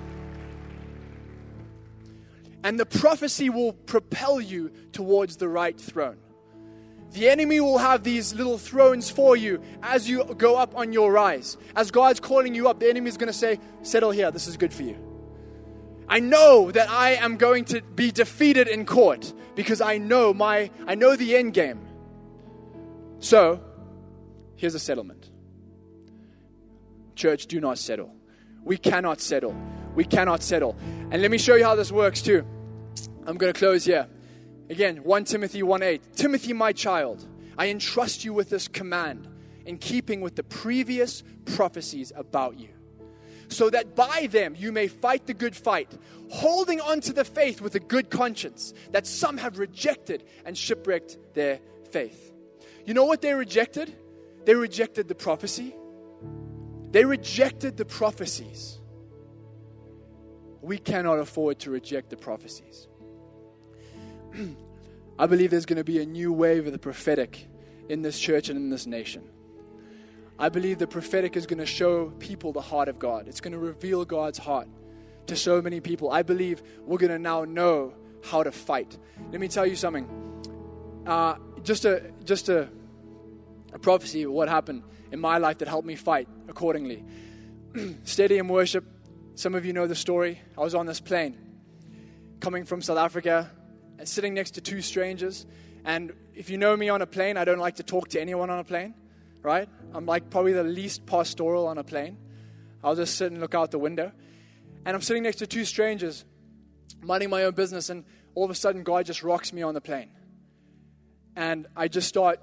and 2.63 2.79
the 2.79 2.85
prophecy 2.85 3.49
will 3.49 3.73
propel 3.73 4.39
you 4.39 4.71
towards 4.91 5.37
the 5.37 5.47
right 5.47 5.79
throne. 5.79 6.17
The 7.11 7.29
enemy 7.29 7.59
will 7.59 7.77
have 7.77 8.03
these 8.03 8.33
little 8.33 8.57
thrones 8.57 9.09
for 9.09 9.35
you 9.35 9.61
as 9.83 10.09
you 10.09 10.23
go 10.23 10.55
up 10.55 10.77
on 10.77 10.93
your 10.93 11.11
rise. 11.11 11.57
As 11.75 11.91
God's 11.91 12.21
calling 12.21 12.55
you 12.55 12.69
up, 12.69 12.79
the 12.79 12.89
enemy 12.89 13.09
is 13.09 13.17
going 13.17 13.27
to 13.27 13.33
say, 13.33 13.59
Settle 13.81 14.11
here, 14.11 14.31
this 14.31 14.47
is 14.47 14.55
good 14.55 14.73
for 14.73 14.83
you. 14.83 14.97
I 16.07 16.19
know 16.19 16.71
that 16.71 16.89
I 16.89 17.11
am 17.11 17.37
going 17.37 17.65
to 17.65 17.81
be 17.81 18.11
defeated 18.11 18.67
in 18.67 18.85
court 18.85 19.33
because 19.55 19.81
I 19.81 19.97
know 19.97 20.33
my 20.33 20.69
I 20.87 20.95
know 20.95 21.15
the 21.15 21.35
end 21.35 21.53
game. 21.53 21.87
So, 23.19 23.61
here's 24.55 24.75
a 24.75 24.79
settlement. 24.79 25.29
Church, 27.15 27.45
do 27.47 27.59
not 27.59 27.77
settle. 27.77 28.15
We 28.63 28.77
cannot 28.77 29.21
settle. 29.21 29.55
We 29.95 30.03
cannot 30.05 30.43
settle. 30.43 30.75
And 31.11 31.21
let 31.21 31.31
me 31.31 31.37
show 31.37 31.55
you 31.55 31.63
how 31.63 31.75
this 31.75 31.91
works 31.91 32.21
too. 32.21 32.45
I'm 33.25 33.37
going 33.37 33.51
to 33.51 33.57
close 33.57 33.85
here. 33.85 34.07
Again, 34.69 34.97
1 34.97 35.23
Timothy 35.25 35.63
1 35.63 35.83
8. 35.83 36.15
Timothy, 36.15 36.53
my 36.53 36.71
child, 36.71 37.25
I 37.57 37.67
entrust 37.67 38.23
you 38.23 38.33
with 38.33 38.49
this 38.49 38.67
command 38.67 39.27
in 39.65 39.77
keeping 39.77 40.21
with 40.21 40.35
the 40.35 40.43
previous 40.43 41.23
prophecies 41.45 42.11
about 42.15 42.57
you, 42.57 42.69
so 43.49 43.69
that 43.69 43.95
by 43.95 44.27
them 44.31 44.55
you 44.57 44.71
may 44.71 44.87
fight 44.87 45.27
the 45.27 45.33
good 45.33 45.55
fight, 45.55 45.91
holding 46.29 46.79
on 46.81 47.01
to 47.01 47.13
the 47.13 47.25
faith 47.25 47.61
with 47.61 47.75
a 47.75 47.79
good 47.79 48.09
conscience, 48.09 48.73
that 48.91 49.05
some 49.05 49.37
have 49.37 49.59
rejected 49.59 50.23
and 50.45 50.57
shipwrecked 50.57 51.17
their 51.33 51.59
faith. 51.91 52.31
You 52.85 52.93
know 52.93 53.05
what 53.05 53.21
they 53.21 53.33
rejected? 53.33 53.93
They 54.45 54.55
rejected 54.55 55.07
the 55.07 55.15
prophecy. 55.15 55.75
They 56.91 57.05
rejected 57.05 57.77
the 57.77 57.85
prophecies 57.85 58.81
we 60.61 60.77
cannot 60.77 61.19
afford 61.19 61.59
to 61.59 61.71
reject 61.71 62.09
the 62.09 62.17
prophecies. 62.17 62.87
I 65.19 65.25
believe 65.25 65.51
there's 65.51 65.65
going 65.65 65.77
to 65.77 65.83
be 65.83 65.99
a 65.99 66.05
new 66.05 66.31
wave 66.31 66.67
of 66.67 66.71
the 66.71 66.79
prophetic 66.79 67.47
in 67.89 68.01
this 68.01 68.19
church 68.19 68.49
and 68.49 68.57
in 68.57 68.69
this 68.69 68.85
nation. 68.85 69.23
I 70.39 70.49
believe 70.49 70.79
the 70.79 70.87
prophetic 70.87 71.35
is 71.35 71.45
going 71.45 71.59
to 71.59 71.65
show 71.65 72.09
people 72.19 72.53
the 72.53 72.61
heart 72.61 72.87
of 72.87 72.97
God. 72.97 73.27
It's 73.27 73.41
going 73.41 73.53
to 73.53 73.59
reveal 73.59 74.05
God's 74.05 74.37
heart 74.37 74.67
to 75.27 75.35
so 75.35 75.61
many 75.61 75.79
people. 75.79 76.11
I 76.11 76.23
believe 76.23 76.63
we're 76.85 76.97
going 76.97 77.11
to 77.11 77.19
now 77.19 77.43
know 77.43 77.93
how 78.23 78.43
to 78.43 78.51
fight. 78.51 78.97
Let 79.31 79.41
me 79.41 79.47
tell 79.47 79.65
you 79.65 79.75
something. 79.75 80.07
Uh, 81.05 81.35
just 81.63 81.85
a 81.85 82.11
just 82.23 82.49
a, 82.49 82.69
a 83.73 83.79
prophecy 83.79 84.23
of 84.23 84.31
what 84.31 84.49
happened 84.49 84.83
in 85.11 85.19
my 85.19 85.37
life 85.37 85.59
that 85.59 85.67
helped 85.67 85.87
me 85.87 85.95
fight 85.95 86.27
accordingly. 86.47 87.03
Stadium 88.03 88.47
worship 88.47 88.85
some 89.35 89.55
of 89.55 89.65
you 89.65 89.73
know 89.73 89.87
the 89.87 89.95
story. 89.95 90.39
I 90.57 90.61
was 90.61 90.75
on 90.75 90.85
this 90.85 90.99
plane 90.99 91.37
coming 92.39 92.65
from 92.65 92.81
South 92.81 92.97
Africa 92.97 93.49
and 93.97 94.07
sitting 94.07 94.33
next 94.33 94.51
to 94.51 94.61
two 94.61 94.81
strangers. 94.81 95.45
And 95.85 96.13
if 96.35 96.49
you 96.49 96.57
know 96.57 96.75
me 96.75 96.89
on 96.89 97.01
a 97.01 97.07
plane, 97.07 97.37
I 97.37 97.45
don't 97.45 97.59
like 97.59 97.77
to 97.77 97.83
talk 97.83 98.09
to 98.09 98.21
anyone 98.21 98.49
on 98.49 98.59
a 98.59 98.63
plane, 98.63 98.93
right? 99.41 99.67
I'm 99.93 100.05
like 100.05 100.29
probably 100.29 100.53
the 100.53 100.63
least 100.63 101.05
pastoral 101.05 101.67
on 101.67 101.77
a 101.77 101.83
plane. 101.83 102.17
I'll 102.83 102.95
just 102.95 103.15
sit 103.15 103.31
and 103.31 103.41
look 103.41 103.55
out 103.55 103.71
the 103.71 103.79
window. 103.79 104.11
And 104.85 104.95
I'm 104.95 105.01
sitting 105.01 105.23
next 105.23 105.37
to 105.37 105.47
two 105.47 105.65
strangers, 105.65 106.25
minding 107.01 107.29
my 107.29 107.43
own 107.43 107.53
business, 107.53 107.89
and 107.89 108.03
all 108.33 108.43
of 108.43 108.51
a 108.51 108.55
sudden, 108.55 108.83
God 108.83 109.05
just 109.05 109.23
rocks 109.23 109.53
me 109.53 109.61
on 109.61 109.73
the 109.73 109.81
plane. 109.81 110.09
And 111.35 111.67
I 111.75 111.87
just 111.87 112.07
start 112.07 112.39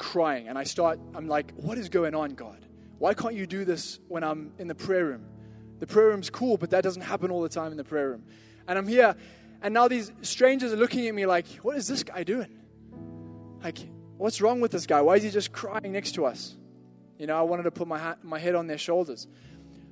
crying. 0.00 0.48
And 0.48 0.58
I 0.58 0.64
start, 0.64 0.98
I'm 1.14 1.28
like, 1.28 1.52
what 1.54 1.78
is 1.78 1.88
going 1.88 2.14
on, 2.14 2.30
God? 2.30 2.66
Why 2.98 3.14
can't 3.14 3.34
you 3.34 3.46
do 3.46 3.64
this 3.64 4.00
when 4.08 4.24
I'm 4.24 4.52
in 4.58 4.66
the 4.66 4.74
prayer 4.74 5.04
room? 5.04 5.26
The 5.78 5.86
prayer 5.86 6.08
room's 6.08 6.30
cool, 6.30 6.56
but 6.56 6.70
that 6.70 6.82
doesn't 6.82 7.02
happen 7.02 7.30
all 7.30 7.42
the 7.42 7.48
time 7.48 7.70
in 7.70 7.76
the 7.76 7.84
prayer 7.84 8.08
room. 8.08 8.24
And 8.66 8.78
I'm 8.78 8.88
here, 8.88 9.14
and 9.62 9.72
now 9.72 9.88
these 9.88 10.10
strangers 10.22 10.72
are 10.72 10.76
looking 10.76 11.06
at 11.06 11.14
me 11.14 11.26
like, 11.26 11.46
what 11.62 11.76
is 11.76 11.86
this 11.86 12.02
guy 12.02 12.24
doing? 12.24 12.58
Like, 13.62 13.78
what's 14.16 14.40
wrong 14.40 14.60
with 14.60 14.72
this 14.72 14.86
guy? 14.86 15.00
Why 15.02 15.16
is 15.16 15.22
he 15.22 15.30
just 15.30 15.52
crying 15.52 15.92
next 15.92 16.12
to 16.16 16.26
us? 16.26 16.56
You 17.18 17.26
know, 17.26 17.38
I 17.38 17.42
wanted 17.42 17.64
to 17.64 17.70
put 17.70 17.86
my, 17.86 18.14
my 18.22 18.38
head 18.38 18.54
on 18.54 18.66
their 18.66 18.78
shoulders. 18.78 19.28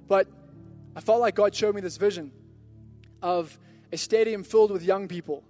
But 0.07 0.27
I 0.97 1.01
felt 1.01 1.21
like 1.21 1.35
God 1.35 1.55
showed 1.55 1.75
me 1.75 1.81
this 1.81 1.97
vision. 1.99 2.33
of 3.23 3.59
a 3.93 3.97
stadium 3.97 4.43
filled 4.45 4.71
with 4.71 4.83
young 4.83 5.09
people. 5.09 5.45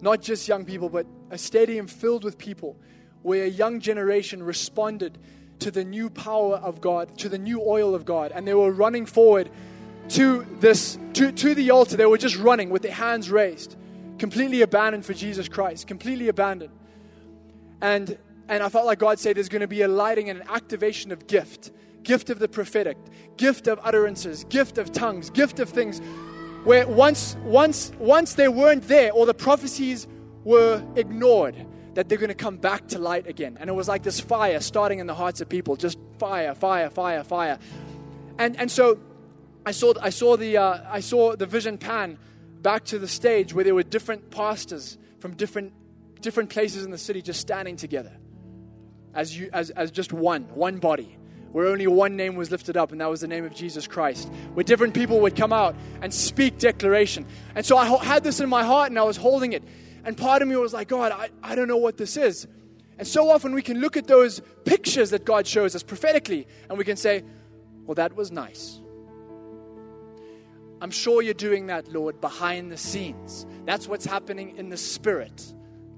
Not 0.00 0.20
just 0.20 0.46
young 0.48 0.64
people, 0.64 0.88
but 0.88 1.06
a 1.30 1.38
stadium 1.38 1.86
filled 1.86 2.24
with 2.24 2.36
people 2.36 2.76
where 3.24 3.44
a 3.44 3.48
young 3.48 3.80
generation 3.80 4.42
responded 4.42 5.16
to 5.58 5.70
the 5.70 5.82
new 5.82 6.10
power 6.10 6.56
of 6.56 6.82
God, 6.82 7.16
to 7.18 7.30
the 7.30 7.38
new 7.38 7.60
oil 7.62 7.94
of 7.94 8.04
God, 8.04 8.32
and 8.32 8.46
they 8.46 8.52
were 8.52 8.70
running 8.70 9.06
forward 9.06 9.50
to 10.10 10.46
this 10.60 10.98
to, 11.14 11.32
to 11.32 11.54
the 11.54 11.70
altar. 11.70 11.96
They 11.96 12.04
were 12.04 12.18
just 12.18 12.36
running 12.36 12.68
with 12.68 12.82
their 12.82 12.92
hands 12.92 13.30
raised, 13.30 13.76
completely 14.18 14.60
abandoned 14.60 15.06
for 15.06 15.14
Jesus 15.14 15.48
Christ, 15.48 15.86
completely 15.86 16.28
abandoned. 16.28 16.74
And 17.80 18.18
and 18.46 18.62
I 18.62 18.68
felt 18.68 18.84
like 18.84 18.98
God 18.98 19.18
said 19.18 19.36
there's 19.36 19.48
going 19.48 19.62
to 19.62 19.66
be 19.66 19.80
a 19.80 19.88
lighting 19.88 20.28
and 20.28 20.42
an 20.42 20.46
activation 20.50 21.10
of 21.10 21.26
gift, 21.26 21.70
gift 22.02 22.28
of 22.28 22.38
the 22.38 22.48
prophetic, 22.48 22.98
gift 23.38 23.68
of 23.68 23.80
utterances, 23.82 24.44
gift 24.50 24.76
of 24.76 24.92
tongues, 24.92 25.30
gift 25.30 25.60
of 25.60 25.70
things 25.70 26.02
where 26.64 26.86
once 26.86 27.38
once 27.42 27.90
once 27.98 28.34
they 28.34 28.48
weren't 28.48 28.86
there 28.86 29.12
or 29.12 29.24
the 29.24 29.32
prophecies 29.32 30.06
were 30.44 30.84
ignored 30.94 31.66
that 31.94 32.08
they're 32.08 32.18
going 32.18 32.28
to 32.28 32.34
come 32.34 32.56
back 32.56 32.86
to 32.88 32.98
light 32.98 33.26
again 33.26 33.56
and 33.60 33.70
it 33.70 33.72
was 33.72 33.88
like 33.88 34.02
this 34.02 34.20
fire 34.20 34.60
starting 34.60 34.98
in 34.98 35.06
the 35.06 35.14
hearts 35.14 35.40
of 35.40 35.48
people 35.48 35.76
just 35.76 35.98
fire 36.18 36.54
fire 36.54 36.90
fire 36.90 37.24
fire 37.24 37.58
and 38.38 38.56
and 38.58 38.70
so 38.70 38.98
i 39.66 39.70
saw 39.70 39.92
i 40.00 40.10
saw 40.10 40.36
the 40.36 40.56
uh, 40.56 40.80
i 40.88 41.00
saw 41.00 41.34
the 41.36 41.46
vision 41.46 41.78
pan 41.78 42.18
back 42.62 42.84
to 42.84 42.98
the 42.98 43.08
stage 43.08 43.54
where 43.54 43.64
there 43.64 43.74
were 43.74 43.82
different 43.82 44.30
pastors 44.30 44.98
from 45.18 45.34
different 45.34 45.72
different 46.20 46.50
places 46.50 46.84
in 46.84 46.90
the 46.90 46.98
city 46.98 47.22
just 47.22 47.40
standing 47.40 47.76
together 47.76 48.12
as 49.14 49.36
you 49.36 49.50
as, 49.52 49.70
as 49.70 49.90
just 49.90 50.12
one 50.12 50.42
one 50.54 50.78
body 50.78 51.16
where 51.54 51.68
only 51.68 51.86
one 51.86 52.16
name 52.16 52.34
was 52.34 52.50
lifted 52.50 52.76
up, 52.76 52.90
and 52.90 53.00
that 53.00 53.08
was 53.08 53.20
the 53.20 53.28
name 53.28 53.44
of 53.44 53.54
Jesus 53.54 53.86
Christ. 53.86 54.28
Where 54.54 54.64
different 54.64 54.92
people 54.92 55.20
would 55.20 55.36
come 55.36 55.52
out 55.52 55.76
and 56.02 56.12
speak 56.12 56.58
declaration. 56.58 57.24
And 57.54 57.64
so 57.64 57.76
I 57.76 57.86
had 58.04 58.24
this 58.24 58.40
in 58.40 58.48
my 58.48 58.64
heart, 58.64 58.90
and 58.90 58.98
I 58.98 59.04
was 59.04 59.16
holding 59.16 59.52
it. 59.52 59.62
And 60.04 60.16
part 60.16 60.42
of 60.42 60.48
me 60.48 60.56
was 60.56 60.72
like, 60.72 60.88
God, 60.88 61.12
I, 61.12 61.30
I 61.42 61.54
don't 61.54 61.68
know 61.68 61.76
what 61.78 61.96
this 61.96 62.16
is. 62.16 62.46
And 62.98 63.08
so 63.08 63.30
often 63.30 63.54
we 63.54 63.62
can 63.62 63.80
look 63.80 63.96
at 63.96 64.06
those 64.06 64.40
pictures 64.64 65.10
that 65.10 65.24
God 65.24 65.46
shows 65.46 65.74
us 65.74 65.82
prophetically, 65.82 66.46
and 66.68 66.78
we 66.78 66.84
can 66.84 66.96
say, 66.96 67.24
well, 67.86 67.94
that 67.96 68.14
was 68.14 68.30
nice. 68.30 68.80
I'm 70.80 70.90
sure 70.90 71.22
you're 71.22 71.34
doing 71.34 71.66
that, 71.66 71.88
Lord, 71.92 72.20
behind 72.20 72.70
the 72.70 72.76
scenes. 72.76 73.46
That's 73.64 73.88
what's 73.88 74.04
happening 74.04 74.56
in 74.56 74.68
the 74.68 74.76
spirit. 74.76 75.52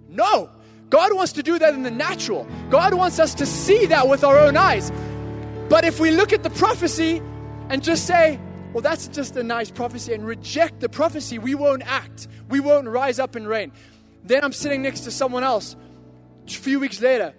No! 0.09 0.51
God 0.89 1.13
wants 1.13 1.33
to 1.33 1.43
do 1.43 1.59
that 1.59 1.75
in 1.75 1.83
the 1.83 1.91
natural. 1.91 2.47
God 2.71 2.95
wants 2.95 3.19
us 3.19 3.35
to 3.35 3.47
see 3.47 3.87
that 3.87 4.09
with 4.09 4.23
our 4.23 4.39
own 4.39 4.57
eyes. 4.57 4.93
But 5.69 5.85
if 5.85 5.99
we 5.99 6.13
look 6.13 6.33
at 6.33 6.45
the 6.45 6.51
prophecy 6.51 7.21
and 7.69 7.83
just 7.83 8.07
say, 8.07 8.39
well, 8.73 8.83
that's 8.83 9.09
just 9.09 9.35
a 9.37 9.43
nice 9.43 9.71
prophecy, 9.71 10.15
and 10.15 10.25
reject 10.25 10.81
the 10.81 10.89
prophecy, 10.89 11.39
we 11.39 11.55
won't 11.55 11.83
act. 11.85 12.29
We 12.49 12.61
won't 12.61 12.87
rise 12.87 13.19
up 13.19 13.35
and 13.35 13.49
reign. 13.49 13.73
Then 14.27 14.45
I'm 14.45 14.53
sitting 14.53 14.83
next 14.83 15.01
to 15.01 15.11
someone 15.11 15.45
else 15.45 15.77
a 16.47 16.51
few 16.51 16.81
weeks 16.81 17.01
later, 17.01 17.35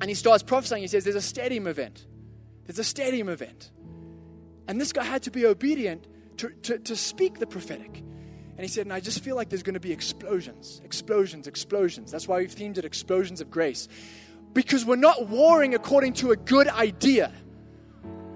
and 0.00 0.10
he 0.10 0.14
starts 0.14 0.42
prophesying. 0.42 0.82
He 0.82 0.88
says, 0.88 1.04
There's 1.04 1.16
a 1.16 1.22
stadium 1.22 1.66
event. 1.66 2.06
There's 2.64 2.78
a 2.78 2.84
stadium 2.84 3.28
event. 3.28 3.70
And 4.68 4.80
this 4.80 4.92
guy 4.92 5.04
had 5.04 5.22
to 5.24 5.30
be 5.30 5.46
obedient 5.46 6.06
to, 6.38 6.48
to, 6.48 6.78
to 6.78 6.96
speak 6.96 7.38
the 7.38 7.46
prophetic. 7.46 7.98
And 7.98 8.60
he 8.60 8.68
said, 8.68 8.86
And 8.86 8.92
I 8.92 9.00
just 9.00 9.22
feel 9.22 9.36
like 9.36 9.48
there's 9.48 9.62
going 9.62 9.74
to 9.74 9.80
be 9.80 9.92
explosions, 9.92 10.80
explosions, 10.84 11.46
explosions. 11.46 12.10
That's 12.10 12.26
why 12.26 12.38
we've 12.38 12.54
themed 12.54 12.78
it 12.78 12.84
explosions 12.84 13.40
of 13.40 13.50
grace. 13.50 13.88
Because 14.52 14.84
we're 14.84 14.96
not 14.96 15.28
warring 15.28 15.74
according 15.74 16.14
to 16.14 16.32
a 16.32 16.36
good 16.36 16.68
idea 16.68 17.32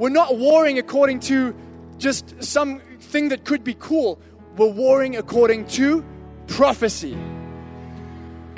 we're 0.01 0.09
not 0.09 0.39
warring 0.39 0.79
according 0.79 1.21
to 1.21 1.55
just 1.99 2.43
something 2.43 3.29
that 3.29 3.45
could 3.45 3.63
be 3.63 3.75
cool. 3.75 4.19
We're 4.57 4.73
warring 4.73 5.15
according 5.15 5.67
to 5.77 6.03
prophecy. 6.47 7.19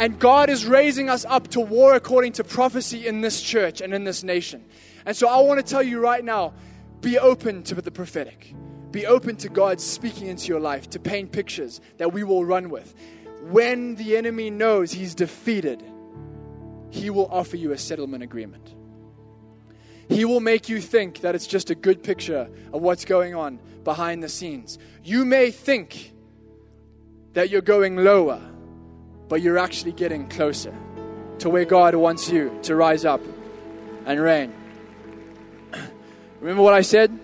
And 0.02 0.18
God 0.18 0.50
is 0.50 0.66
raising 0.66 1.08
us 1.08 1.24
up 1.24 1.46
to 1.50 1.60
war 1.60 1.94
according 1.94 2.32
to 2.32 2.42
prophecy 2.42 3.06
in 3.06 3.20
this 3.20 3.40
church 3.40 3.80
and 3.80 3.94
in 3.94 4.02
this 4.02 4.24
nation. 4.24 4.64
And 5.06 5.16
so 5.16 5.28
I 5.28 5.40
want 5.42 5.64
to 5.64 5.64
tell 5.64 5.80
you 5.80 6.00
right 6.00 6.24
now 6.24 6.54
be 7.02 7.20
open 7.20 7.62
to 7.62 7.76
the 7.76 7.92
prophetic. 7.92 8.52
Be 8.90 9.06
open 9.06 9.36
to 9.36 9.48
God 9.48 9.80
speaking 9.80 10.26
into 10.26 10.48
your 10.48 10.58
life 10.58 10.90
to 10.90 10.98
paint 10.98 11.30
pictures 11.30 11.80
that 11.98 12.12
we 12.12 12.24
will 12.24 12.44
run 12.44 12.68
with. 12.68 12.92
When 13.42 13.94
the 13.94 14.16
enemy 14.16 14.50
knows 14.50 14.90
he's 14.90 15.14
defeated, 15.14 15.84
he 16.90 17.08
will 17.08 17.28
offer 17.30 17.56
you 17.56 17.70
a 17.70 17.78
settlement 17.78 18.24
agreement. 18.24 18.74
He 20.08 20.24
will 20.24 20.40
make 20.40 20.68
you 20.68 20.80
think 20.80 21.20
that 21.20 21.36
it's 21.36 21.46
just 21.46 21.70
a 21.70 21.76
good 21.76 22.02
picture 22.02 22.50
of 22.72 22.82
what's 22.82 23.04
going 23.04 23.36
on 23.36 23.60
behind 23.84 24.20
the 24.20 24.28
scenes. 24.28 24.80
You 25.04 25.24
may 25.24 25.52
think 25.52 26.12
that 27.34 27.50
you're 27.50 27.60
going 27.60 27.98
lower, 27.98 28.42
but 29.32 29.40
you're 29.40 29.56
actually 29.56 29.92
getting 29.92 30.28
closer 30.28 30.74
to 31.38 31.48
where 31.48 31.64
God 31.64 31.94
wants 31.94 32.28
you 32.28 32.54
to 32.64 32.76
rise 32.76 33.06
up 33.06 33.22
and 34.04 34.20
reign. 34.20 34.52
Remember 36.40 36.62
what 36.62 36.74
I 36.74 36.82
said? 36.82 37.18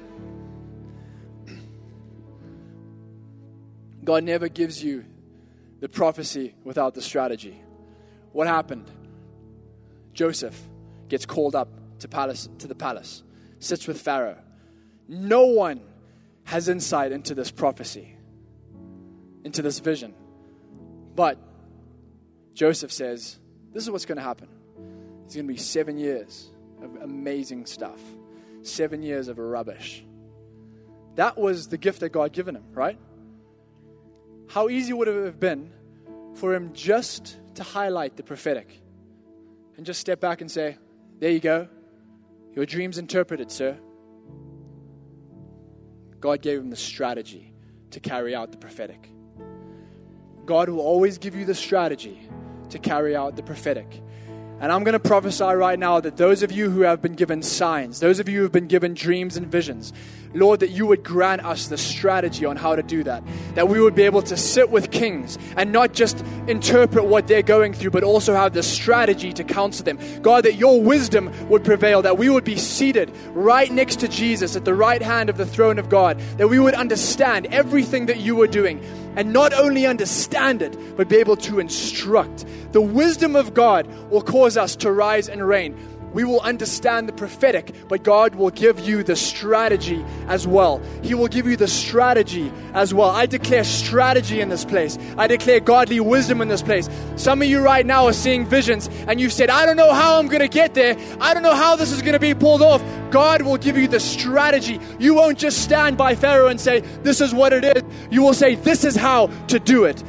God 4.02 4.24
never 4.24 4.48
gives 4.48 4.82
you 4.82 5.04
the 5.80 5.88
prophecy 5.90 6.54
without 6.64 6.94
the 6.94 7.02
strategy. 7.02 7.60
What 8.32 8.46
happened? 8.46 8.90
Joseph 10.14 10.58
gets 11.10 11.26
called 11.26 11.54
up 11.54 11.68
to, 11.98 12.08
palace, 12.08 12.48
to 12.60 12.66
the 12.66 12.74
palace, 12.74 13.22
sits 13.58 13.86
with 13.86 14.00
Pharaoh. 14.00 14.38
No 15.08 15.44
one 15.44 15.82
has 16.44 16.70
insight 16.70 17.12
into 17.12 17.34
this 17.34 17.50
prophecy, 17.50 18.16
into 19.44 19.60
this 19.60 19.78
vision. 19.80 20.14
But 21.14 21.38
Joseph 22.58 22.90
says, 22.90 23.38
This 23.72 23.84
is 23.84 23.90
what's 23.92 24.04
going 24.04 24.16
to 24.16 24.24
happen. 24.24 24.48
It's 25.24 25.36
going 25.36 25.46
to 25.46 25.52
be 25.52 25.60
seven 25.60 25.96
years 25.96 26.50
of 26.82 26.96
amazing 27.02 27.66
stuff, 27.66 28.00
seven 28.62 29.00
years 29.00 29.28
of 29.28 29.38
rubbish. 29.38 30.04
That 31.14 31.38
was 31.38 31.68
the 31.68 31.78
gift 31.78 32.00
that 32.00 32.08
God 32.08 32.32
given 32.32 32.56
him, 32.56 32.64
right? 32.72 32.98
How 34.48 34.68
easy 34.68 34.92
would 34.92 35.06
it 35.06 35.24
have 35.24 35.38
been 35.38 35.70
for 36.34 36.52
him 36.52 36.72
just 36.72 37.36
to 37.54 37.62
highlight 37.62 38.16
the 38.16 38.24
prophetic 38.24 38.82
and 39.76 39.86
just 39.86 40.00
step 40.00 40.18
back 40.18 40.40
and 40.40 40.50
say, 40.50 40.78
There 41.20 41.30
you 41.30 41.38
go. 41.38 41.68
Your 42.54 42.66
dreams 42.66 42.98
interpreted, 42.98 43.52
sir. 43.52 43.78
God 46.18 46.42
gave 46.42 46.58
him 46.58 46.70
the 46.70 46.76
strategy 46.76 47.54
to 47.92 48.00
carry 48.00 48.34
out 48.34 48.50
the 48.50 48.58
prophetic. 48.58 49.08
God 50.44 50.68
will 50.68 50.80
always 50.80 51.18
give 51.18 51.36
you 51.36 51.44
the 51.44 51.54
strategy 51.54 52.27
to 52.70 52.78
carry 52.78 53.16
out 53.16 53.36
the 53.36 53.42
prophetic. 53.42 54.02
And 54.60 54.72
I'm 54.72 54.82
going 54.82 54.94
to 54.94 54.98
prophesy 54.98 55.44
right 55.44 55.78
now 55.78 56.00
that 56.00 56.16
those 56.16 56.42
of 56.42 56.50
you 56.50 56.68
who 56.68 56.80
have 56.80 57.00
been 57.00 57.14
given 57.14 57.42
signs, 57.42 58.00
those 58.00 58.18
of 58.18 58.28
you 58.28 58.38
who 58.38 58.42
have 58.42 58.52
been 58.52 58.66
given 58.66 58.92
dreams 58.92 59.36
and 59.36 59.46
visions, 59.46 59.92
Lord, 60.34 60.60
that 60.60 60.70
you 60.70 60.84
would 60.86 61.04
grant 61.04 61.44
us 61.44 61.68
the 61.68 61.78
strategy 61.78 62.44
on 62.44 62.56
how 62.56 62.74
to 62.74 62.82
do 62.82 63.04
that. 63.04 63.22
That 63.54 63.68
we 63.68 63.80
would 63.80 63.94
be 63.94 64.02
able 64.02 64.22
to 64.22 64.36
sit 64.36 64.68
with 64.68 64.90
kings 64.90 65.38
and 65.56 65.72
not 65.72 65.94
just 65.94 66.22
interpret 66.48 67.04
what 67.04 67.28
they're 67.28 67.40
going 67.40 67.72
through, 67.72 67.92
but 67.92 68.02
also 68.02 68.34
have 68.34 68.52
the 68.52 68.62
strategy 68.64 69.32
to 69.32 69.44
counsel 69.44 69.84
them. 69.84 69.98
God, 70.22 70.44
that 70.44 70.56
your 70.56 70.82
wisdom 70.82 71.32
would 71.48 71.64
prevail, 71.64 72.02
that 72.02 72.18
we 72.18 72.28
would 72.28 72.44
be 72.44 72.56
seated 72.56 73.12
right 73.32 73.70
next 73.70 74.00
to 74.00 74.08
Jesus 74.08 74.56
at 74.56 74.64
the 74.64 74.74
right 74.74 75.00
hand 75.00 75.30
of 75.30 75.36
the 75.36 75.46
throne 75.46 75.78
of 75.78 75.88
God, 75.88 76.18
that 76.36 76.48
we 76.48 76.58
would 76.58 76.74
understand 76.74 77.46
everything 77.46 78.06
that 78.06 78.18
you 78.18 78.34
were 78.34 78.48
doing 78.48 78.80
and 79.18 79.32
not 79.32 79.52
only 79.52 79.84
understand 79.84 80.62
it, 80.62 80.78
but 80.96 81.08
be 81.08 81.16
able 81.16 81.36
to 81.36 81.58
instruct. 81.58 82.46
The 82.70 82.80
wisdom 82.80 83.34
of 83.34 83.52
God 83.52 83.88
will 84.10 84.22
cause 84.22 84.56
us 84.56 84.76
to 84.76 84.92
rise 84.92 85.28
and 85.28 85.46
reign. 85.46 85.76
We 86.12 86.24
will 86.24 86.40
understand 86.40 87.08
the 87.08 87.12
prophetic, 87.12 87.74
but 87.88 88.02
God 88.02 88.34
will 88.34 88.50
give 88.50 88.80
you 88.80 89.02
the 89.02 89.16
strategy 89.16 90.04
as 90.26 90.46
well. 90.46 90.82
He 91.02 91.14
will 91.14 91.28
give 91.28 91.46
you 91.46 91.56
the 91.56 91.68
strategy 91.68 92.50
as 92.74 92.94
well. 92.94 93.10
I 93.10 93.26
declare 93.26 93.64
strategy 93.64 94.40
in 94.40 94.48
this 94.48 94.64
place. 94.64 94.98
I 95.16 95.26
declare 95.26 95.60
godly 95.60 96.00
wisdom 96.00 96.40
in 96.40 96.48
this 96.48 96.62
place. 96.62 96.88
Some 97.16 97.42
of 97.42 97.48
you 97.48 97.60
right 97.60 97.84
now 97.84 98.06
are 98.06 98.12
seeing 98.12 98.46
visions 98.46 98.88
and 99.06 99.20
you 99.20 99.28
said, 99.30 99.50
I 99.50 99.66
don't 99.66 99.76
know 99.76 99.92
how 99.92 100.18
I'm 100.18 100.28
going 100.28 100.40
to 100.40 100.48
get 100.48 100.74
there. 100.74 100.96
I 101.20 101.34
don't 101.34 101.42
know 101.42 101.54
how 101.54 101.76
this 101.76 101.92
is 101.92 102.00
going 102.00 102.14
to 102.14 102.18
be 102.18 102.34
pulled 102.34 102.62
off. 102.62 102.82
God 103.10 103.42
will 103.42 103.58
give 103.58 103.76
you 103.76 103.88
the 103.88 104.00
strategy. 104.00 104.80
You 104.98 105.14
won't 105.14 105.38
just 105.38 105.62
stand 105.62 105.96
by 105.96 106.14
Pharaoh 106.14 106.48
and 106.48 106.60
say, 106.60 106.80
This 107.02 107.20
is 107.20 107.34
what 107.34 107.52
it 107.52 107.64
is. 107.64 107.82
You 108.10 108.22
will 108.22 108.34
say, 108.34 108.54
This 108.54 108.84
is 108.84 108.96
how 108.96 109.28
to 109.48 109.58
do 109.58 109.84
it. 109.84 110.02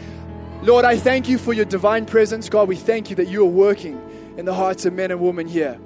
Lord, 0.61 0.83
I 0.83 0.97
thank 0.97 1.29
you 1.29 1.37
for 1.37 1.53
your 1.53 1.65
divine 1.65 2.05
presence. 2.05 2.49
God, 2.49 2.67
we 2.67 2.75
thank 2.75 3.09
you 3.09 3.15
that 3.17 3.29
you 3.29 3.43
are 3.43 3.49
working 3.49 4.01
in 4.37 4.45
the 4.45 4.53
hearts 4.53 4.85
of 4.85 4.93
men 4.93 5.11
and 5.11 5.21
women 5.21 5.47
here. 5.47 5.79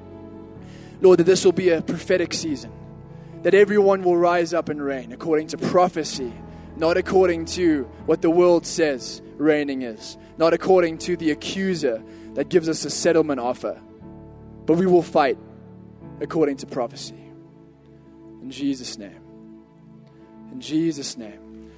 Lord, 1.04 1.20
that 1.20 1.26
this 1.26 1.44
will 1.44 1.52
be 1.52 1.70
a 1.70 1.82
prophetic 1.82 2.34
season, 2.34 2.72
that 3.42 3.54
everyone 3.54 4.04
will 4.04 4.16
rise 4.16 4.54
up 4.54 4.70
and 4.70 4.82
reign 4.82 5.12
according 5.12 5.48
to 5.48 5.58
prophecy, 5.58 6.32
not 6.78 6.96
according 6.96 7.44
to 7.46 7.84
what 8.06 8.22
the 8.22 8.30
world 8.30 8.66
says 8.66 9.22
reigning 9.36 9.82
is, 9.82 10.18
not 10.38 10.54
according 10.54 10.98
to 11.00 11.18
the 11.18 11.32
accuser 11.32 12.02
that 12.36 12.48
gives 12.48 12.70
us 12.70 12.86
a 12.86 12.90
settlement 12.90 13.42
offer, 13.42 13.82
but 14.66 14.78
we 14.78 14.86
will 14.86 15.04
fight 15.04 15.38
according 16.22 16.56
to 16.56 16.66
prophecy. 16.66 17.20
In 18.42 18.50
Jesus' 18.50 18.98
name. 18.98 19.20
In 20.54 20.62
Jesus' 20.62 21.18
name. 21.18 21.70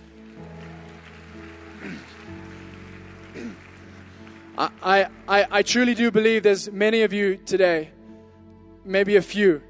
I, 4.58 5.08
I, 5.28 5.48
I 5.50 5.64
truly 5.64 5.96
do 5.96 6.12
believe 6.12 6.44
there's 6.44 6.72
many 6.72 7.02
of 7.02 7.12
you 7.12 7.38
today, 7.38 7.90
maybe 8.86 9.16
a 9.16 9.22
few, 9.22 9.62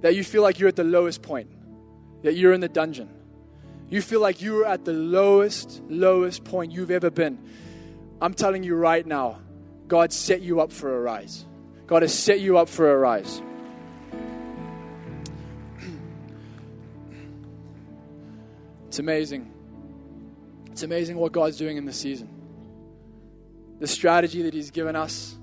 that 0.00 0.14
you 0.14 0.24
feel 0.24 0.42
like 0.42 0.58
you're 0.58 0.68
at 0.68 0.76
the 0.76 0.84
lowest 0.84 1.22
point, 1.22 1.50
that 2.22 2.34
you're 2.34 2.52
in 2.52 2.60
the 2.60 2.68
dungeon. 2.68 3.08
You 3.88 4.00
feel 4.00 4.20
like 4.20 4.40
you're 4.40 4.64
at 4.64 4.84
the 4.84 4.92
lowest, 4.92 5.82
lowest 5.88 6.44
point 6.44 6.72
you've 6.72 6.90
ever 6.90 7.10
been. 7.10 7.38
I'm 8.20 8.34
telling 8.34 8.62
you 8.62 8.74
right 8.74 9.06
now, 9.06 9.40
God 9.88 10.12
set 10.12 10.40
you 10.40 10.60
up 10.60 10.72
for 10.72 10.96
a 10.96 11.00
rise. 11.00 11.44
God 11.86 12.02
has 12.02 12.16
set 12.16 12.40
you 12.40 12.58
up 12.58 12.68
for 12.68 12.92
a 12.92 12.96
rise. 12.96 13.42
It's 18.88 19.00
amazing. 19.00 19.52
It's 20.70 20.84
amazing 20.84 21.16
what 21.16 21.32
God's 21.32 21.56
doing 21.56 21.76
in 21.76 21.84
this 21.84 21.96
season. 21.96 22.28
The 23.80 23.88
strategy 23.88 24.42
that 24.42 24.54
He's 24.54 24.70
given 24.70 24.96
us 24.96 25.36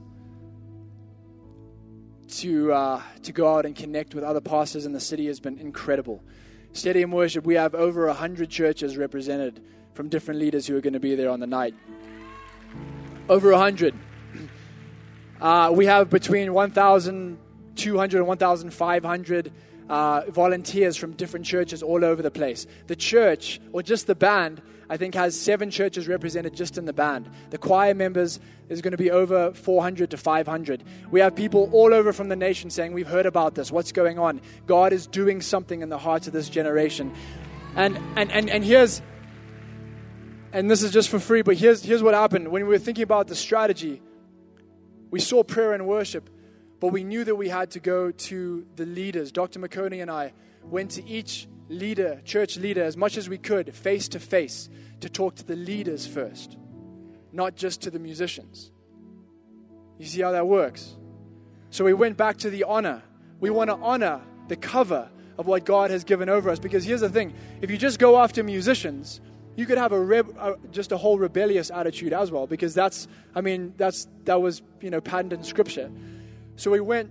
to, 2.42 2.74
uh, 2.74 3.02
to 3.22 3.32
go 3.32 3.56
out 3.56 3.68
and 3.68 3.76
connect 3.76 4.16
with 4.16 4.24
other 4.24 4.42
pastors 4.42 4.88
in 4.88 4.94
the 4.94 5.00
city 5.00 5.28
has 5.28 5.40
been 5.40 5.60
incredible. 5.60 6.24
Stadium 6.74 7.12
Worship, 7.12 7.46
we 7.46 7.54
have 7.54 7.76
over 7.76 8.08
100 8.08 8.50
churches 8.50 8.98
represented 8.98 9.62
from 9.94 10.10
different 10.10 10.40
leaders 10.40 10.66
who 10.66 10.76
are 10.76 10.82
going 10.82 10.94
to 10.94 11.00
be 11.00 11.14
there 11.14 11.30
on 11.30 11.40
the 11.40 11.46
night. 11.46 11.76
Over 13.30 13.52
100. 13.52 13.96
Uh, 15.40 15.72
we 15.74 15.88
have 15.88 16.08
between 16.08 16.54
1,200 16.54 18.18
and 18.20 18.28
1,500 18.28 19.52
uh, 19.90 20.24
volunteers 20.30 20.96
from 20.98 21.14
different 21.14 21.46
churches 21.46 21.84
all 21.84 22.06
over 22.06 22.22
the 22.22 22.32
place. 22.32 22.66
The 22.88 22.96
church, 22.96 23.60
or 23.74 23.84
just 23.84 24.08
the 24.08 24.16
band, 24.16 24.62
I 24.90 24.98
think 24.98 25.16
has 25.16 25.40
seven 25.40 25.72
churches 25.72 26.08
represented 26.08 26.54
just 26.54 26.78
in 26.78 26.86
the 26.86 26.94
band. 26.94 27.30
The 27.50 27.58
choir 27.58 27.94
members 27.94 28.40
is 28.68 28.82
going 28.82 28.92
to 28.92 28.98
be 28.98 29.10
over 29.10 29.54
400 29.54 30.12
to 30.12 30.18
500. 30.18 30.84
We 31.10 31.22
have 31.22 31.34
people 31.34 31.70
all 31.72 31.94
over 31.94 32.12
from 32.12 32.28
the 32.28 32.36
nation 32.36 32.70
saying, 32.70 32.92
We've 32.92 33.08
heard 33.08 33.26
about 33.26 33.56
this. 33.56 33.72
What's 33.72 33.92
going 33.92 34.20
on? 34.20 34.42
God 34.68 34.92
is 34.92 35.08
doing 35.08 35.42
something 35.42 35.82
in 35.82 35.90
the 35.90 35.98
hearts 35.98 36.28
of 36.28 36.34
this 36.34 36.50
generation. 36.50 37.14
And, 37.76 37.98
and, 38.18 38.32
and, 38.32 38.50
and 38.50 38.66
here's, 38.66 39.02
and 40.52 40.70
this 40.70 40.84
is 40.84 40.92
just 40.92 41.08
for 41.08 41.20
free, 41.20 41.42
but 41.42 41.56
here's, 41.56 41.84
here's 41.84 42.04
what 42.04 42.14
happened. 42.14 42.50
When 42.50 42.64
we 42.64 42.68
were 42.68 42.78
thinking 42.78 43.04
about 43.04 43.28
the 43.28 43.36
strategy, 43.36 44.02
we 45.10 45.22
saw 45.22 45.44
prayer 45.44 45.74
and 45.74 45.88
worship 45.88 46.30
but 46.82 46.88
we 46.88 47.04
knew 47.04 47.24
that 47.24 47.36
we 47.36 47.48
had 47.48 47.70
to 47.72 47.80
go 47.80 48.10
to 48.12 48.66
the 48.76 48.88
leaders. 48.88 49.32
Dr. 49.32 49.60
McConey 49.60 50.02
and 50.02 50.10
I 50.10 50.34
went 50.64 50.92
to 50.92 51.08
each 51.08 51.48
leader, 51.70 52.20
church 52.26 52.58
leader, 52.58 52.84
as 52.84 52.98
much 52.98 53.18
as 53.18 53.30
we 53.30 53.38
could, 53.38 53.74
face 53.74 54.10
to 54.10 54.20
face, 54.20 54.68
to 55.00 55.08
talk 55.08 55.36
to 55.36 55.46
the 55.46 55.56
leaders 55.56 56.08
first, 56.08 56.58
not 57.32 57.56
just 57.56 57.84
to 57.84 57.92
the 57.92 58.00
musicians. 58.00 58.72
You 60.00 60.08
see 60.08 60.22
how 60.22 60.32
that 60.32 60.48
works? 60.48 60.98
So 61.70 61.86
we 61.86 61.94
went 61.94 62.18
back 62.18 62.38
to 62.38 62.50
the 62.50 62.64
honor. 62.64 63.04
We 63.40 63.52
want 63.52 63.70
to 63.70 63.76
honor 63.76 64.20
the 64.48 64.56
cover 64.56 65.08
of 65.38 65.46
what 65.46 65.66
God 65.66 65.92
has 65.92 66.04
given 66.04 66.30
over 66.30 66.50
us. 66.50 66.58
Because 66.58 66.84
here's 66.84 67.02
the 67.02 67.10
thing 67.10 67.36
if 67.62 67.70
you 67.70 67.78
just 67.78 68.00
go 68.00 68.20
after 68.20 68.44
musicians, 68.44 69.22
you 69.56 69.68
could 69.68 69.78
have 69.78 69.92
a, 69.92 70.26
uh, 70.40 70.56
just 70.72 70.92
a 70.92 70.98
whole 70.98 71.20
rebellious 71.20 71.70
attitude 71.70 72.14
as 72.14 72.32
well 72.32 72.48
because 72.48 72.74
that's 72.74 73.08
i 73.36 73.42
mean 73.42 73.74
that's 73.76 74.08
that 74.24 74.42
was 74.42 74.62
you 74.80 74.90
know 74.90 75.02
patterned 75.02 75.34
in 75.34 75.44
scripture 75.44 75.92
so 76.62 76.70
we 76.70 76.80
went 76.80 77.10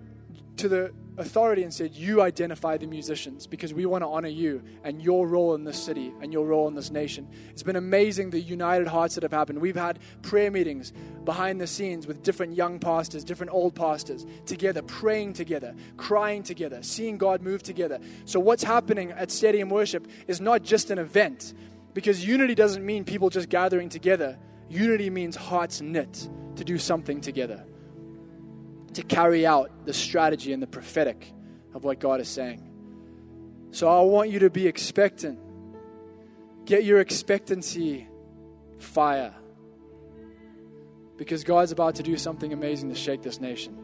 to 0.59 0.69
the 0.69 0.93
authority 1.19 1.65
and 1.65 1.75
said, 1.75 1.93
You 1.93 2.23
identify 2.23 2.77
the 2.77 2.87
musicians 2.87 3.49
because 3.49 3.75
we 3.75 3.85
want 3.85 4.03
to 4.03 4.07
honor 4.07 4.29
you 4.29 4.63
and 4.85 5.03
your 5.03 5.27
role 5.27 5.57
in 5.57 5.65
this 5.65 5.77
city 5.77 6.13
and 6.23 6.33
your 6.33 6.47
role 6.47 6.69
in 6.69 6.77
this 6.77 6.93
nation. 6.93 7.29
It's 7.49 7.65
been 7.65 7.75
amazing 7.75 8.31
the 8.31 8.39
united 8.39 8.87
hearts 8.87 9.17
that 9.17 9.25
have 9.25 9.33
happened. 9.33 9.59
We've 9.59 9.75
had 9.75 9.99
prayer 10.23 10.53
meetings 10.53 10.93
behind 11.25 11.61
the 11.61 11.67
scenes 11.67 12.07
with 12.07 12.23
different 12.23 12.55
young 12.55 12.79
pastors, 12.79 13.25
different 13.25 13.53
old 13.53 13.75
pastors, 13.75 14.25
together, 14.47 14.83
praying 14.83 15.33
together, 15.33 15.75
crying 15.97 16.45
together, 16.45 16.81
seeing 16.85 17.19
God 17.19 17.43
move 17.43 17.65
together. 17.65 17.99
So, 18.27 18.39
what's 18.39 18.63
happening 18.63 19.11
at 19.11 19.33
Stadium 19.33 19.69
Worship 19.69 20.07
is 20.29 20.41
not 20.41 20.63
just 20.63 20.93
an 20.93 21.01
event 21.01 21.55
because 21.93 22.25
unity 22.25 22.55
doesn't 22.55 22.87
mean 22.87 23.03
people 23.03 23.31
just 23.31 23.49
gathering 23.49 23.89
together, 23.89 24.39
unity 24.69 25.11
means 25.11 25.35
hearts 25.35 25.81
knit 25.81 26.29
to 26.55 26.63
do 26.63 26.79
something 26.79 27.21
together 27.21 27.65
to 28.95 29.03
carry 29.03 29.47
out 29.47 29.71
the 29.87 29.93
strategy 29.93 30.53
and 30.53 30.63
the 30.63 30.67
prophetic 30.67 31.33
of 31.75 31.85
what 31.85 32.01
God 32.01 32.21
is 32.21 32.29
saying. 32.29 32.63
So 33.71 33.89
I 33.89 34.01
want 34.03 34.31
you 34.31 34.41
to 34.41 34.51
be 34.51 34.67
expectant. 34.67 35.39
Get 36.65 36.85
your 36.85 37.01
expectancy 37.01 38.09
fire. 38.79 39.35
Because 41.17 41.45
God's 41.45 41.71
about 41.71 41.97
to 41.97 42.03
do 42.03 42.17
something 42.17 42.53
amazing 42.53 42.89
to 42.89 42.95
shake 42.95 43.23
this 43.23 43.41
nation. 43.41 43.77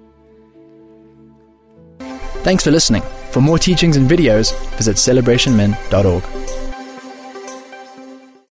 Thanks 1.98 2.64
for 2.64 2.70
listening. 2.70 3.02
For 3.30 3.40
more 3.40 3.58
teachings 3.58 3.96
and 3.96 4.08
videos, 4.08 4.54
visit 4.76 4.96
celebrationmen.org. 4.96 6.65